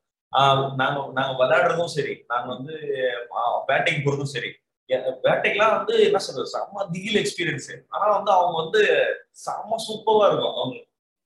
நாங்க 0.81 0.97
நாங்க 1.17 1.33
விளையாடுறதும் 1.41 1.95
சரி. 1.97 2.13
நாங்க 2.31 2.47
வந்து 2.55 2.73
வேட்டைக்கு 3.69 4.01
போறதும் 4.05 4.33
சரி. 4.35 4.49
வேட்டைக்கெல்லாம் 5.25 5.75
வந்து 5.77 5.93
என்ன 6.07 6.19
சொல்றது 6.25 6.53
செம்ம 6.55 6.85
திகில் 6.93 7.19
எக்ஸ்பீரியன்ஸ் 7.21 7.69
ஆனா 7.93 8.05
வந்து 8.17 8.31
அவங்க 8.37 8.55
வந்து 8.63 8.81
செம்ம 9.45 9.79
சூப்பரா 9.85 10.25
இருக்கும். 10.29 10.57
அவங்க 10.61 10.75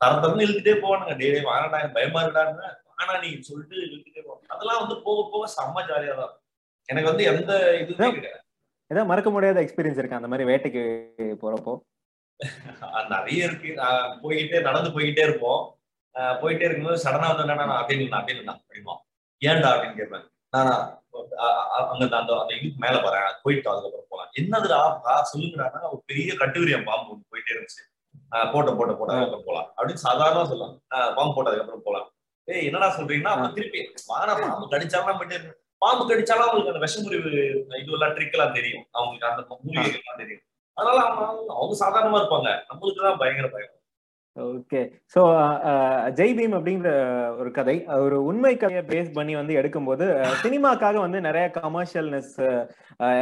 தர 0.01 0.11
தரன்னு 0.23 0.45
இழுத்துட்டே 0.45 0.75
போவானுங்க. 0.83 1.15
டே 1.21 1.29
டே 1.35 1.41
வாங்கடா 1.47 1.79
பயமா 1.97 2.19
இருடான்னு 2.25 2.67
ஆனா 3.01 3.13
நீ 3.23 3.29
சொல்லிட்டு 3.47 3.75
இழுத்துட்டே 3.87 4.21
போவாங்க 4.27 4.53
அதெல்லாம் 4.55 4.81
வந்து 4.83 4.95
போக 5.07 5.25
போக 5.33 5.49
செம்ம 5.57 5.83
ஜாலியா 5.89 6.15
தான். 6.21 6.33
எனக்கு 6.89 7.11
வந்து 7.11 7.25
எந்த 7.31 7.51
இதுவுமே 7.81 8.09
கிடையாது. 8.17 8.43
ஏதாவது 8.91 9.09
மறக்க 9.09 9.29
முடியாத 9.33 9.61
எக்ஸ்பீரியன்ஸ் 9.63 9.99
இருக்கு 9.99 10.19
அந்த 10.19 10.29
மாதிரி 10.31 10.47
வேட்டைக்கு 10.51 10.83
போறப்போ. 11.41 11.73
நிறைய 13.13 13.47
இருக்கு. 13.49 13.69
போய்கிட்டே 14.23 14.59
நடந்து 14.67 14.89
போய்கிட்டே 14.95 15.25
இருப்போம். 15.27 15.61
போயிட்டே 16.41 16.65
இருக்கும்போது 16.67 17.03
சடனா 17.03 17.27
வந்து 17.31 17.43
என்னன்னா 17.45 17.65
நான் 17.71 17.99
நின்னா 18.01 18.53
அப்படிமா 18.55 18.95
ஏன்டா 19.41 19.69
அப்படின்னு 19.73 19.99
கேட்பேன். 19.99 20.25
நானா 20.55 20.73
அங்க 21.91 22.03
அந்த 22.19 22.33
அந்த 22.41 22.53
இதுக்கு 22.57 22.79
மேல 22.85 22.95
வரேன். 23.05 23.29
போயிட்டு 23.43 23.69
அதுக்கப்புறம் 23.71 24.09
போலாம். 24.13 24.29
என்னதுடா 24.39 24.79
சொல்லுங்கடா 25.31 25.81
ஒரு 25.93 26.01
பெரிய 26.09 26.33
கட்டுவிரியம் 26.41 26.87
பாம்பு 26.89 27.11
ஒன்று 27.13 27.29
போயிட்டே 27.33 27.53
இருந்துச்சு. 27.55 27.83
போட்ட 28.53 28.69
போட்ட 28.77 28.91
போட்ட 28.93 29.13
அதுக்கப்புறம் 29.13 29.47
போலாம். 29.49 29.67
அப்படின்னு 29.77 30.05
சாதாரணமா 30.07 30.43
சொல்லலாம். 30.51 30.75
பாம்பு 31.17 31.35
போட்டதுக்கு 31.35 31.65
அப்புறம் 31.65 31.85
போலாம். 31.87 32.07
ஏய் 32.47 32.65
என்னடா 32.67 32.89
சொல்றீங்கன்னா 32.97 33.33
அப்புறம் 33.33 33.55
திருப்பி 33.57 33.81
வாங்க 34.11 34.35
பாம்பு 34.43 34.69
கடிச்சாலும் 34.75 35.19
மட்டும் 35.21 35.49
பாம்பு 35.81 36.03
கடிச்சாலும் 36.09 36.45
அவங்களுக்கு 36.45 36.73
அந்த 36.73 36.83
விஷமுறிவு 36.85 37.31
இதுவெல்லாம் 37.81 38.13
ட்ரிக் 38.15 38.35
எல்லாம் 38.37 38.55
தெரியும். 38.59 38.85
அவங்களுக்கு 38.97 39.27
அந்த 39.29 39.41
மூலிகைகள் 39.65 40.01
எல்லாம் 40.03 40.21
தெரியும். 40.23 40.43
அதனால 40.77 40.97
அவங்க 41.05 41.53
அவங்க 41.57 41.75
சாதாரணமா 41.83 42.19
இருப்பாங்க. 42.21 42.49
நம்மளுக்கு 42.69 43.05
தான் 43.07 43.21
பயங்கர 43.21 43.47
பயம். 43.55 43.73
ஓகே 44.37 44.81
ஸோ 45.13 45.21
ஜெய் 46.17 46.33
பீம் 46.37 46.55
அப்படிங்கிற 46.57 46.89
ஒரு 47.41 47.49
கதை. 47.57 47.75
ஒரு 48.05 48.17
உண்மை 48.29 48.51
கதையை 48.61 48.83
பேஸ் 48.91 49.09
பண்ணி 49.17 49.33
வந்து 49.39 49.53
எடுக்கும்போது 49.59 50.05
சினிமாக்காக 50.43 50.97
வந்து 51.05 51.19
நிறைய 51.27 51.45
கமர்ஷியல்னஸ் 51.57 52.33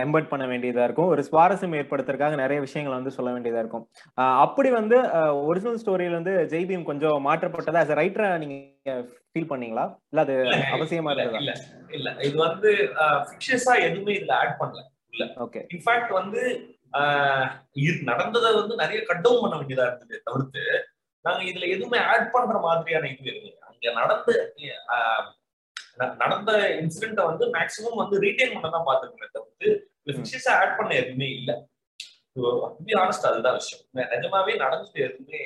எம்பர்ட் 0.03 0.31
பண்ண 0.31 0.45
வேண்டியதா 0.51 0.85
இருக்கும். 0.87 1.11
ஒரு 1.13 1.23
சுவாரஸ்யம் 1.29 1.77
ஏற்படுத்துறதுக்காக 1.79 2.37
நிறைய 2.43 2.59
விஷயங்களை 2.65 2.95
வந்து 2.99 3.15
சொல்ல 3.17 3.31
வேண்டியதா 3.35 3.63
இருக்கும். 3.63 3.85
அப்படி 4.45 4.71
வந்து 4.79 4.99
ஒரிஜினல் 5.49 5.81
ஸ்டோரியில 5.83 6.19
வந்து 6.19 6.35
ஜெய் 6.53 6.67
பீம் 6.71 6.89
கொஞ்சம் 6.91 7.25
மாற்றப்பட்டதா? 7.29 7.83
A 7.85 7.97
ரைட்டரா 8.01 8.29
நீங்க 8.43 8.55
ஃபீல் 9.31 9.51
பண்ணீங்களா? 9.51 9.85
இல்ல 10.11 10.25
அது 10.25 10.35
அவசியமா 10.77 11.11
இருந்ததா? 11.13 11.41
இல்ல 11.43 11.53
இல்ல. 11.97 12.09
இது 12.27 12.35
வந்து 12.47 12.71
ஃபிக்ஷஸா 13.27 13.75
எதுவுமே 13.87 14.15
இதுல 14.19 14.35
ஆட் 14.41 14.57
பண்ணல. 14.61 14.83
ஓகே 15.45 15.61
இன்ஃபேக்ட் 15.75 16.11
வந்து 16.19 16.41
நடந்ததை 18.09 18.49
வந்து 18.59 18.75
நிறைய 18.81 18.99
கட்டவும் 19.09 19.41
பண்ண 19.43 19.55
வேண்டியதா 19.59 19.87
இருந்தது 19.89 20.21
தவிர்த்து 20.27 20.61
நாங்க 21.27 21.41
இதுல 21.51 21.67
எதுவுமே 21.75 21.99
ஆட் 22.11 22.31
பண்ற 22.35 22.57
மாதிரியான 22.67 23.09
இது 23.13 23.31
இல்லை. 23.35 23.53
அங்க 23.67 23.93
நடந்த 23.99 24.31
நடந்த 26.21 26.51
இன்சிடென்ட்டை 26.81 27.23
வந்து 27.29 27.45
மேக்சிமம் 27.55 28.01
வந்து 28.01 28.15
ரீட்டைன் 28.25 28.53
பண்ண 28.55 28.67
தான் 28.73 28.87
பாத்துருக்கோமே 28.89 29.29
தவிர்த்து 29.35 29.69
ஃபிக்ஷஸா 30.15 30.51
ஆட் 30.61 30.75
பண்ண 30.79 30.91
எதுவுமே 31.01 31.29
இல்ல. 31.37 31.51
ஆனஸ்ட் 33.03 33.27
அதுதான் 33.29 33.57
விஷயம். 33.59 33.83
நிஜமாவே 34.13 34.53
நடந்தது 34.63 34.99
எதுவுமே 35.07 35.41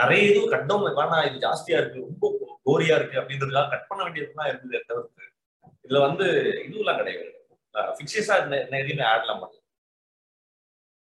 நிறைய 0.00 0.22
இது 0.30 0.40
கட்டம் 0.54 0.86
வேணாம் 1.00 1.26
இது 1.28 1.42
ஜாஸ்தியா 1.46 1.80
இருக்கு 1.80 2.06
ரொம்ப 2.06 2.30
கோரியா 2.68 2.94
இருக்கு 3.00 3.20
அப்படின்றதுக்காக 3.20 3.70
கட் 3.74 3.88
பண்ண 3.90 4.00
வேண்டியதுதான் 4.06 4.50
இருந்தது 4.52 4.80
தவிர்த்து 4.90 5.28
இதுல 5.84 6.00
வந்து 6.06 6.26
இதுவெல்லாம் 6.66 7.00
கிடையாது. 7.00 7.30
ஃபிக்ஷஸா 7.98 8.34
எதுவுமே 8.80 9.04
ஆட்லாம் 9.12 9.42
பண்ணல. 9.42 9.61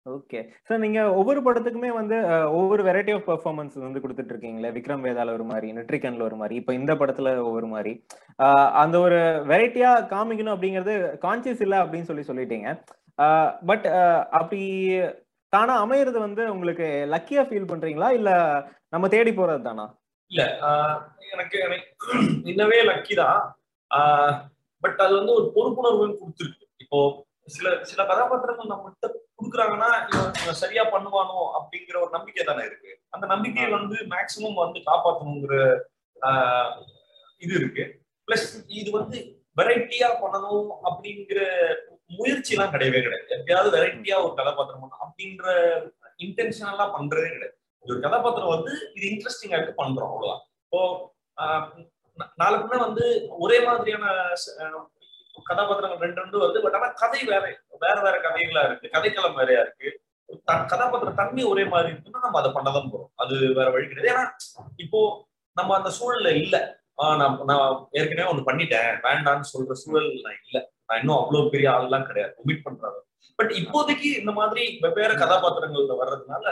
ஓகே 0.05 0.39
சார் 0.67 0.79
நீங்க 0.79 0.99
ஒவ்வொரு 1.13 1.39
படத்துக்குமே 1.41 1.89
வந்து 1.97 2.17
ஒவ்வொரு 2.59 2.83
வெரைட்டி 2.83 3.11
ஆஃப் 3.15 3.27
பெர்ஃபார்மன்ஸ் 3.29 3.75
வந்து 3.83 3.99
கொடுத்துட்டு 3.99 4.31
இருக்கீங்களே 4.33 4.69
விக்ரம் 4.77 5.03
வேதால 5.07 5.33
ஒரு 5.33 5.43
மாதிரி 5.43 5.67
நெட்ரிகன்ல 5.73 6.21
ஒரு 6.21 6.35
மாதிரி 6.35 6.55
இப்போ 6.55 6.73
இந்த 6.73 6.93
படத்துல 7.01 7.35
ஒவ்வொரு 7.47 7.67
மாதிரி. 7.67 7.91
அந்த 8.83 8.95
ஒரு 8.99 9.19
வெரைட்டியா 9.51 9.91
காமிக்கணும் 10.13 10.55
அப்படிங்கிறது 10.55 10.95
கான்சியஸ் 11.25 11.63
இல்லை 11.65 11.77
அப்படின்னு 11.83 12.09
சொல்லி 12.09 12.25
சொல்லிட்டீங்க. 12.31 12.69
பட் 13.65 13.85
அப்படி 14.39 14.61
தானா 15.53 15.73
அமையிறது 15.85 16.19
வந்து 16.27 16.43
உங்களுக்கு 16.53 16.85
லக்கியா 17.13 17.41
ஃபீல் 17.47 17.71
பண்றீங்களா? 17.71 18.09
இல்ல 18.19 18.29
நம்ம 18.89 19.07
தேடி 19.15 19.31
போறது 19.31 19.61
தானா? 19.61 19.85
இல்ல. 20.31 20.43
ஆஹ் 20.67 20.97
எனக்கு 21.31 21.57
எனக்கு 21.67 21.89
இன்னவே 22.51 22.79
லக்கி 22.91 23.15
தான். 23.21 23.41
பட் 24.83 24.99
அது 25.05 25.13
வந்து 25.19 25.33
ஒரு 25.37 25.47
பொறுப்புணர்வு 25.55 26.05
கொடுத்துருக்கு. 26.21 26.65
இப்போ 26.83 26.99
சில 27.55 27.67
சில 27.89 28.01
கதாபாத்திரங்கள் 28.09 28.71
நம்மகிட்ட 28.73 29.07
கொடுக்குறாங்கன்னா 29.41 30.31
சரியா 30.51 30.83
பண்ணுவானோ 30.83 31.51
அப்படிங்கிற 31.59 32.01
ஒரு 32.01 32.09
நம்பிக்கை 32.11 32.45
தானே 32.45 32.65
இருக்கு. 32.65 33.01
அந்த 33.09 33.27
நம்பிக்கையை 33.27 33.71
வந்து 33.71 33.95
மேக்சிமம் 33.95 34.53
வந்து 34.53 34.79
காப்பாற்றணுங்கிற 34.79 35.79
இது 37.37 37.55
இருக்கு. 37.55 38.01
பிளஸ் 38.27 38.63
இது 38.67 38.91
வந்து 38.91 39.45
வெரைட்டியா 39.57 40.07
பண்ணணும் 40.23 40.67
அப்படிங்கிற 40.83 41.73
முயற்சி 42.07 42.55
எல்லாம் 42.55 42.73
கிடையவே 42.73 43.01
கிடையாது. 43.01 43.25
எப்பயாவது 43.29 43.81
வெரைட்டியா 43.81 44.23
ஒரு 44.23 44.33
கதாபாத்திரம் 44.33 44.81
பண்ணணும் 44.81 45.05
அப்படின்ற 45.05 45.45
இன்டென்ஷனலா 46.17 46.91
பண்றதே 46.99 47.27
கிடையாது. 47.27 47.59
ஒரு 47.79 47.99
கதாபாத்திரம் 47.99 48.49
வந்து 48.49 48.91
இது 48.93 49.07
இன்ட்ரெஸ்டிங்கா 49.07 49.61
இருக்கு 49.61 49.83
பண்றோம் 49.83 50.09
அவ்வளவுதான். 50.09 50.41
இப்போ 50.63 51.13
ஆஹ் 51.41 51.89
நா- 52.19 52.31
நாளை 52.35 52.59
பின்ன 52.59 52.77
வந்து 52.77 53.27
ஒரே 53.29 53.65
மாதிரியான 53.65 54.05
கதாபாத்திரங்கள் 55.45 55.99
ரெண்டு 55.99 56.21
ரெண்டு 56.21 56.41
வருது 56.41 56.61
பட் 56.61 56.73
ஆனா 56.73 56.87
கதை 56.95 57.21
வேற 57.23 57.43
வேற 57.81 57.97
வேற 58.01 58.15
கதைகளா 58.19 58.63
இருக்கு. 58.65 58.91
கதைக்களம் 58.93 59.33
வேறையா 59.33 59.61
இருக்கு. 59.61 59.89
கதாபாத்திர 60.71 61.11
தன்மை 61.11 61.43
ஒரே 61.43 61.63
மாதிரி 61.65 61.89
இருக்குன்னா 61.93 62.21
நம்ம 62.21 62.39
அதை 62.39 62.51
பண்ணதான் 62.51 62.91
போறோம். 62.91 63.11
அது 63.15 63.35
வேற 63.53 63.67
வழி 63.69 63.87
கிடையாது. 63.87 64.11
ஏன்னா 64.11 64.23
இப்போ 64.77 64.99
நம்ம 65.57 65.75
அந்த 65.75 65.89
சூழல்ல 65.97 66.29
இல்ல. 66.35 66.55
ஆஹ் 66.97 67.17
நான் 67.17 67.39
நான் 67.43 67.63
ஏற்கனவே 67.91 68.29
ஒண்ணு 68.31 68.47
பண்ணிட்டேன். 68.49 68.91
வேண்டாம்னு 69.03 69.51
சொல்ற 69.53 69.71
சூழல் 69.75 70.09
நான் 70.21 70.39
இல்ல. 70.41 70.57
நான் 70.85 70.99
இன்னும் 70.99 71.17
அவ்வளவு 71.17 71.49
பெரிய 71.49 71.67
ஆள்லாம் 71.71 72.07
கிடையாது. 72.09 72.33
ஒமிட் 72.41 72.63
பண்றாங்க. 72.63 72.99
பட் 73.39 73.51
இப்போதைக்கு 73.51 74.09
இந்த 74.19 74.31
மாதிரி 74.31 74.63
வெவ்வேறு 74.81 75.13
கதாபாத்திரங்கள்ல 75.15 75.95
வர்றதுனால 76.01 76.45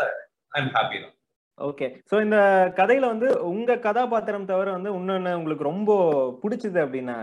ஐ 0.52 0.60
எம் 0.62 0.74
ஹாப்பி 0.74 1.00
தான். 1.02 1.16
ஓகே 1.58 1.88
ஸோ 2.12 2.22
இந்த 2.22 2.38
கதையில 2.76 3.06
வந்து 3.06 3.30
உங்க 3.44 3.76
கதாபாத்திரம் 3.78 4.46
தவிர 4.46 4.72
வந்து 4.72 4.92
இன்னொன்னு 4.94 5.34
உங்களுக்கு 5.34 5.64
ரொம்ப 5.64 5.92
பிடிச்சது 6.44 6.80
அப்படின்னா 6.84 7.16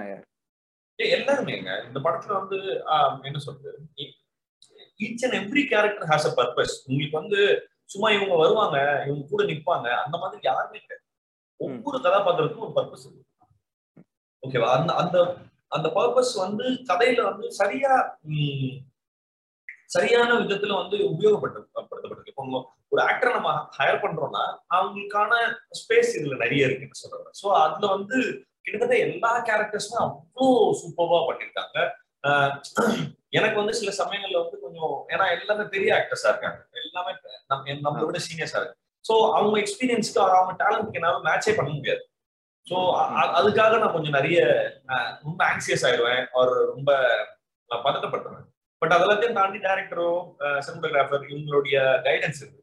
எல்லாருமேங்க. 0.98 1.70
இந்த 1.86 1.98
படத்துல 2.00 2.34
வந்து 2.40 2.58
என்ன 3.24 3.38
சொல்றது? 3.38 3.80
Each 5.00 5.24
and 5.24 5.38
every 5.40 5.62
character 5.72 6.08
has 6.10 6.28
a 6.28 6.34
purpose 6.36 6.74
உங்களுக்கு 6.88 7.18
வந்து 7.20 7.40
சும்மா 7.90 8.08
இவங்க 8.10 8.34
வருவாங்க 8.34 8.76
இவங்க 9.06 9.24
கூட 9.26 9.42
நிப்பாங்க 9.44 9.88
அந்த 10.04 10.16
மாதிரி 10.18 10.40
யாருமே 10.42 10.80
ஒவ்வொரு 11.60 11.98
கதாபாத்திரத்துக்கும் 11.98 12.66
ஒரு 12.68 12.76
பர்பஸ் 12.78 13.04
இருக்கு. 13.06 13.22
ஓகேவா? 14.42 14.70
அந்த 14.78 14.92
அந்த 14.94 15.16
அந்த 15.72 15.88
பர்பஸ் 15.94 16.32
வந்து 16.36 16.64
கதையில 16.90 17.20
வந்து 17.30 17.46
சரியா 17.52 17.92
சரியான 19.88 20.30
விதத்துல 20.40 20.76
வந்து 20.80 20.96
உபயோகப்படுத்தப்பட்டிருக்கு 21.10 22.32
இப்போ 22.32 22.44
ஒரு 22.92 23.00
ஆக்டரை 23.02 23.32
நம்ம 23.34 23.50
ஹையர் 23.76 24.02
பண்றோம்னா 24.02 24.44
அவங்களுக்கான 24.76 25.32
ஸ்பேஸ் 25.80 26.10
இதுல 26.18 26.36
நிறைய 26.44 26.68
இருக்குன்னு 26.68 27.00
சொல்றேன். 27.02 27.36
ஸோ 27.40 27.46
அதுல 27.62 27.86
வந்து 27.94 28.18
கிட்டத்தட்ட 28.66 28.96
எல்லா 29.06 29.32
கேரக்டர்ஸுமே 29.48 29.98
அவ்வளோ 30.04 30.46
சூப்பர்வா 30.80 31.20
பண்ணியிருக்காங்க 31.28 31.78
எனக்கு 33.38 33.56
வந்து 33.60 33.74
சில 33.80 33.90
சமயங்கள்ல 34.00 34.40
வந்து 34.42 34.58
கொஞ்சம் 34.64 34.94
ஏன்னா 35.12 35.24
எல்லாமே 35.36 35.64
பெரிய 35.74 35.90
ஆக்டர்ஸா 35.98 36.28
இருக்காங்க. 36.32 36.58
எல்லாமே 36.82 37.12
நம்ம 37.50 37.76
நம்மளை 37.86 38.04
விட 38.08 38.20
சீனியர்ஸா 38.26 38.60
இருக்கு 38.60 38.78
ஸோ 39.04 39.14
அவங்க 39.38 39.56
எக்ஸ்பீரியன்ஸ்க்கு 39.62 40.20
அவங்க 40.38 40.52
டேலண்ட்க்கு 40.62 40.98
என்னால 41.00 41.18
மேட்சே 41.28 41.54
பண்ண 41.58 41.70
முடியாது. 41.76 42.02
ஸோ 42.66 42.76
அதுக்காக 43.38 43.78
நான் 43.82 43.94
கொஞ்சம் 43.96 44.16
நிறைய 44.18 44.38
ரொம்ப 45.24 45.40
ஆங்சியஸ் 45.50 45.84
ஆயிடுவேன். 45.88 46.22
ஒரு 46.40 46.54
ரொம்ப 46.72 46.90
நான் 47.70 47.84
பட் 48.82 48.94
அதெல்லாத்தையும் 48.94 49.38
தாண்டி 49.38 49.58
டேரக்டரோ 49.66 50.08
சினிமோகிராஃபர் 50.66 51.22
இவங்களுடைய 51.30 51.76
கைடன்ஸ் 52.06 52.40
இருக்கு. 52.42 52.62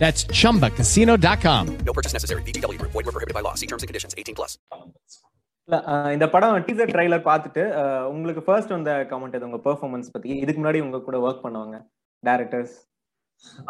That's 0.00 0.24
chumbacasino.com. 0.32 1.64
No 1.80 1.92
purchase 1.92 2.14
necessary. 2.14 2.42
Group. 2.42 2.92
Void 2.92 3.06
were 3.06 3.12
prohibited 3.12 3.34
by 3.34 3.42
law. 3.42 3.54
See 3.54 3.66
terms 3.66 3.82
and 3.82 3.90
conditions. 3.90 4.14
18 4.18 4.34
plus. 4.34 4.52
இந்த 6.12 6.26
படம் 6.28 6.54
டீசர் 6.68 6.90
ட்ரைலர் 6.92 7.26
பார்த்துட்டு 7.26 7.62
அஹ் 7.80 8.06
உங்களுக்கு 8.12 8.42
ஃபர்ஸ்ட் 8.46 8.72
வந்த 8.74 8.92
கமெண்ட் 9.10 9.34
இது 9.34 9.46
உங்க 9.48 9.58
பெர்ஃபார்மன்ஸ் 9.66 10.08
பத்தி 10.14 10.30
இதுக்கு 10.42 10.60
முன்னாடி 10.60 10.80
உங்க 10.86 10.98
கூட 11.00 11.16
ஒர்க் 11.26 11.44
பண்ணவங்க 11.44 11.76
டேரக்டர்ஸ் 12.22 12.74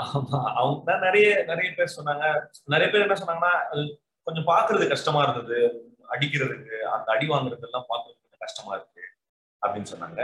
ஆமா 0.04 0.38
அவங்க 0.58 0.78
தான் 0.87 1.02
நிறைய 1.06 1.26
நிறைய 1.50 1.68
பேர் 1.76 1.92
சொன்னாங்க 1.96 2.25
நிறைய 2.66 2.87
பேர் 2.92 3.04
என்ன 3.06 3.18
சொன்னாங்கன்னா 3.22 3.52
கொஞ்சம் 4.26 4.49
பாக்குறது 4.52 4.87
கஷ்டமா 4.94 5.20
இருந்தது 5.26 5.58
அடிக்கிறதுக்கு 6.10 6.78
அந்த 6.94 7.06
அடி 7.16 7.28
வாங்குறது 7.34 7.68
எல்லாம் 7.68 7.88
பாக்குறது 7.92 8.16
கொஞ்சம் 8.22 8.44
கஷ்டமா 8.46 8.72
இருக்கு 8.78 9.04
அப்படின்னு 9.62 9.90
சொன்னாங்க 9.92 10.20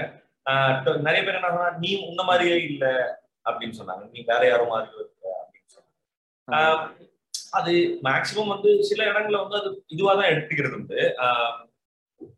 நிறைய 1.07 1.21
பேர் 1.25 1.39
என்ன 1.41 1.53
சொன்னா 1.55 1.71
நீ 1.85 1.93
உன்ன 2.09 2.25
மாதிரியே 2.31 2.57
இல்ல 2.71 2.85
அப்படின்னு 3.47 3.79
சொன்னாங்க 3.81 4.05
நீ 4.15 4.23
வேற 4.33 4.43
யாரோ 4.53 4.67
மாதிரி 4.73 4.99
இருக்க 4.99 5.36
அது 7.53 7.73
மேக்சிமம் 8.05 8.53
வந்து 8.53 8.71
சில 8.83 9.01
இடங்கள்ல 9.11 9.41
வந்து 9.43 9.59
அது 9.61 9.71
இதுவா 9.89 10.13
தான் 10.15 10.31
எடுத்துக்கிறது 10.33 10.77
உண்டு. 10.79 10.99
ஆஹ் 11.25 11.55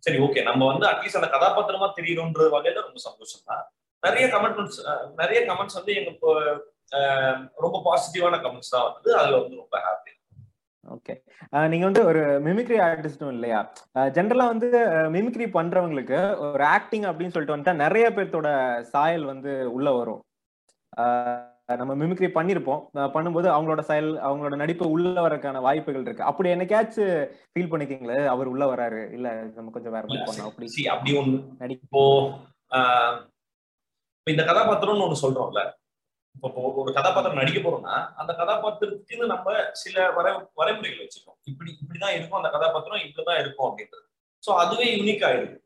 சரி 0.02 0.18
ஓகே 0.26 0.40
நம்ம 0.42 0.62
வந்து 0.70 0.86
அட்லீஸ்ட் 0.86 1.20
அந்த 1.20 1.30
கதாபாத்திரமா 1.34 1.88
தெரியணுன்ற 1.98 2.46
வகையில 2.54 2.84
ரொம்ப 2.86 3.00
சந்தோஷம் 3.06 3.46
தான் 3.50 3.64
நிறைய 4.02 4.26
கமெண்ட்ஸ் 4.34 4.80
நிறைய 5.20 5.40
கமெண்ட்ஸ் 5.48 5.78
வந்து 5.78 5.94
எங்க 5.94 6.10
ரொம்ப 7.64 7.76
பாசிட்டிவான 7.86 8.36
கமெண்ட்ஸ் 8.44 8.74
தான் 8.74 8.86
வந்தது. 8.86 9.10
அதுல 9.20 9.40
வந்து 9.40 9.62
ரொம்ப 9.62 9.76
ஹாப்பி 9.86 10.12
ஓகே 10.86 11.14
நீங்க 11.72 11.84
வந்து 11.84 12.02
ஒரு 12.10 12.20
மிமிக்ரி 12.44 12.76
ஆர்டிஸ்டும் 12.84 13.32
இல்லையா? 13.34 13.58
ஜென்ரலா 14.14 14.44
வந்து 14.52 14.68
மிமிக்ரி 15.16 15.46
பண்றவங்களுக்கு 15.56 16.18
ஒரு 16.48 16.64
ஆக்டிங் 16.74 17.06
அப்படின்னு 17.10 17.34
சொல்லிட்டு 17.34 17.54
வந்துட்டா 17.54 17.82
நிறைய 17.82 18.06
பேர்த்தோட 18.16 18.50
சாயல் 18.92 19.26
வந்து 19.32 19.52
உள்ள 19.76 19.88
வரும். 19.98 20.22
நம்ம 21.68 21.94
மிமிக்ரி 21.94 22.28
பண்ணிருப்போம். 22.34 22.82
பண்ணும்போது 23.14 23.48
அவங்களோட 23.48 23.80
சாயல் 23.80 24.10
அவங்களோட 24.22 24.54
நடிப்பு 24.56 24.84
உள்ள 24.88 25.16
வரக்கான 25.20 25.60
வாய்ப்புகள் 25.60 26.04
இருக்கு. 26.04 26.22
அப்படி 26.22 26.48
என்னைக்காச்சும் 26.50 27.10
ஃபீல் 27.50 27.72
பண்ணிக்கீங்களே 27.72 28.20
அவர் 28.26 28.48
உள்ள 28.48 28.64
வராரு. 28.66 29.02
இல்ல 29.12 29.26
நம்ம 29.56 29.72
கொஞ்சம் 29.72 29.94
வேற 29.96 30.04
மாதிரி 30.06 30.28
பண்ணோம் 30.28 30.48
அப்படி 30.50 30.86
அப்படி 30.88 31.12
ஒண்ணு 31.20 31.38
நடி 31.58 31.74
இப்போ 31.78 32.02
ஆஹ், 32.72 33.18
இப்ப 34.16 34.30
இந்த 34.30 34.44
கதாபாத்திரம்னு 34.48 35.04
ஒண்ணு 35.06 35.22
சொல்றோம்ல. 35.22 35.60
இப்போ 36.34 36.48
இப்போ 36.50 36.80
ஒரு 36.82 36.92
கதாபாத்திரம் 36.92 37.40
நடிக்க 37.40 37.60
போறோம்னா 37.60 37.94
அந்த 38.18 38.32
கதாபாத்திரத்துக்குன்னு 38.40 39.26
நம்ம 39.26 39.46
சில 39.74 39.96
வரை 40.16 40.30
வரைமுறைகள் 40.58 41.02
வச்சிருக்கோம் 41.02 41.38
இப்படி 41.44 41.70
இப்படிதான் 41.76 42.16
இருக்கும் 42.16 42.40
அந்த 42.40 42.50
கதாபாத்திரம் 42.56 43.02
இப்படிதான் 43.04 43.40
இருக்கும் 43.42 43.68
அப்படின்றது. 43.68 44.04
சோ 44.44 44.50
அதுவே 44.62 44.86
யூனிக் 44.96 45.24
ஆயிடுது. 45.28 45.56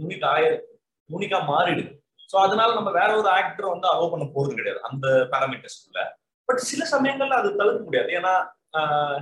யூனிக் 0.00 0.26
ஆயிடுது 0.32 0.62
யூனிக்கா 1.10 1.38
மாறிடுது. 1.48 1.90
சோ 2.30 2.36
அதனால 2.44 2.70
நம்ம 2.74 2.90
வேற 2.92 3.10
ஒரு 3.16 3.28
ஆக்டர் 3.34 3.72
வந்து 3.72 3.88
அலோவ் 3.90 4.12
பண்ண 4.12 4.26
போறது 4.32 4.58
கிடையாது. 4.58 4.80
அந்த 4.88 5.04
பேராமீட்டர்ஸ்குள்ள 5.32 6.02
பட் 6.48 6.62
சில 6.68 6.82
சமயங்கள்ல 6.92 7.38
அது 7.40 7.50
தவிர்க்க 7.60 7.86
முடியாது. 7.86 8.10
ஏன்னா 8.18 8.32
ஆஹ், 8.78 9.18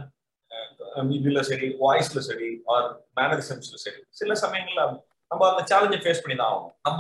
இதுல 1.17 1.41
சரி 1.49 1.67
வாய்ஸ்ல 1.81 2.21
சரி 2.27 2.49
ஆர் 2.73 2.87
மேனரிசம்ஸ்ல 3.19 3.77
சரி 3.85 4.01
சில 4.21 4.33
சமயங்கள்ல 4.43 4.85
நம்ம 5.31 5.45
அந்த 5.51 5.63
சேலஞ்சை 5.71 5.99
ஃபேஸ் 6.03 6.23
பண்ணி 6.23 6.37
தான் 6.37 6.49
ஆகணும். 6.49 6.75
நம்ம 6.87 6.99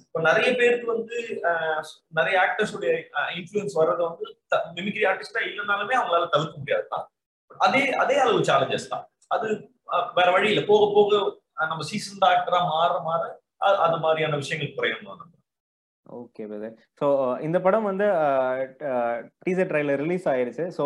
இப்போ 0.00 0.20
நிறைய 0.26 0.48
பேருக்கு 0.58 0.86
வந்து 0.92 1.16
ஆஹ், 1.50 1.82
நிறைய 2.18 2.36
ஆக்டர்ஸுடைய 2.44 2.92
இன்ஃப்ளூயன்ஸ் 3.36 3.76
வர்றது 3.80 4.02
வந்து 4.08 4.26
மிமிக்ரி 4.76 5.04
ஆர்டிஸ்டா 5.10 5.42
இல்லைனாலுமே 5.46 5.96
அவங்களால 5.98 6.26
தவிர்க்க 6.34 6.62
முடியாது 6.62 6.86
தான். 6.92 7.06
அதே 7.60 7.82
அதே 8.02 8.16
அளவு 8.22 8.48
சேலஞ்சஸ் 8.50 8.90
தான். 8.92 9.04
அது 9.30 9.48
வேற 10.16 10.28
வழியில 10.34 10.60
போக 10.68 10.84
போக 10.94 11.12
நம்ம 11.64 11.82
சீசன் 11.88 12.22
ஆக்டரா 12.28 12.60
மாற 12.70 12.92
மாற 13.06 13.22
அது 13.86 13.96
மாதிரியான 14.06 14.38
விஷயங்கள் 14.42 14.76
குறையும் 14.78 15.08
தான். 15.22 15.30
ஓகே 16.20 16.42
பிரதர் 16.50 16.78
ஸோ 17.00 17.06
இந்த 17.46 17.58
படம் 17.64 17.86
வந்து 17.88 18.06
டீசர் 19.44 19.68
ட்ரைலர் 19.70 20.00
ரிலீஸ் 20.02 20.26
ஆயிருச்சு. 20.32 20.64
ஸோ 20.78 20.84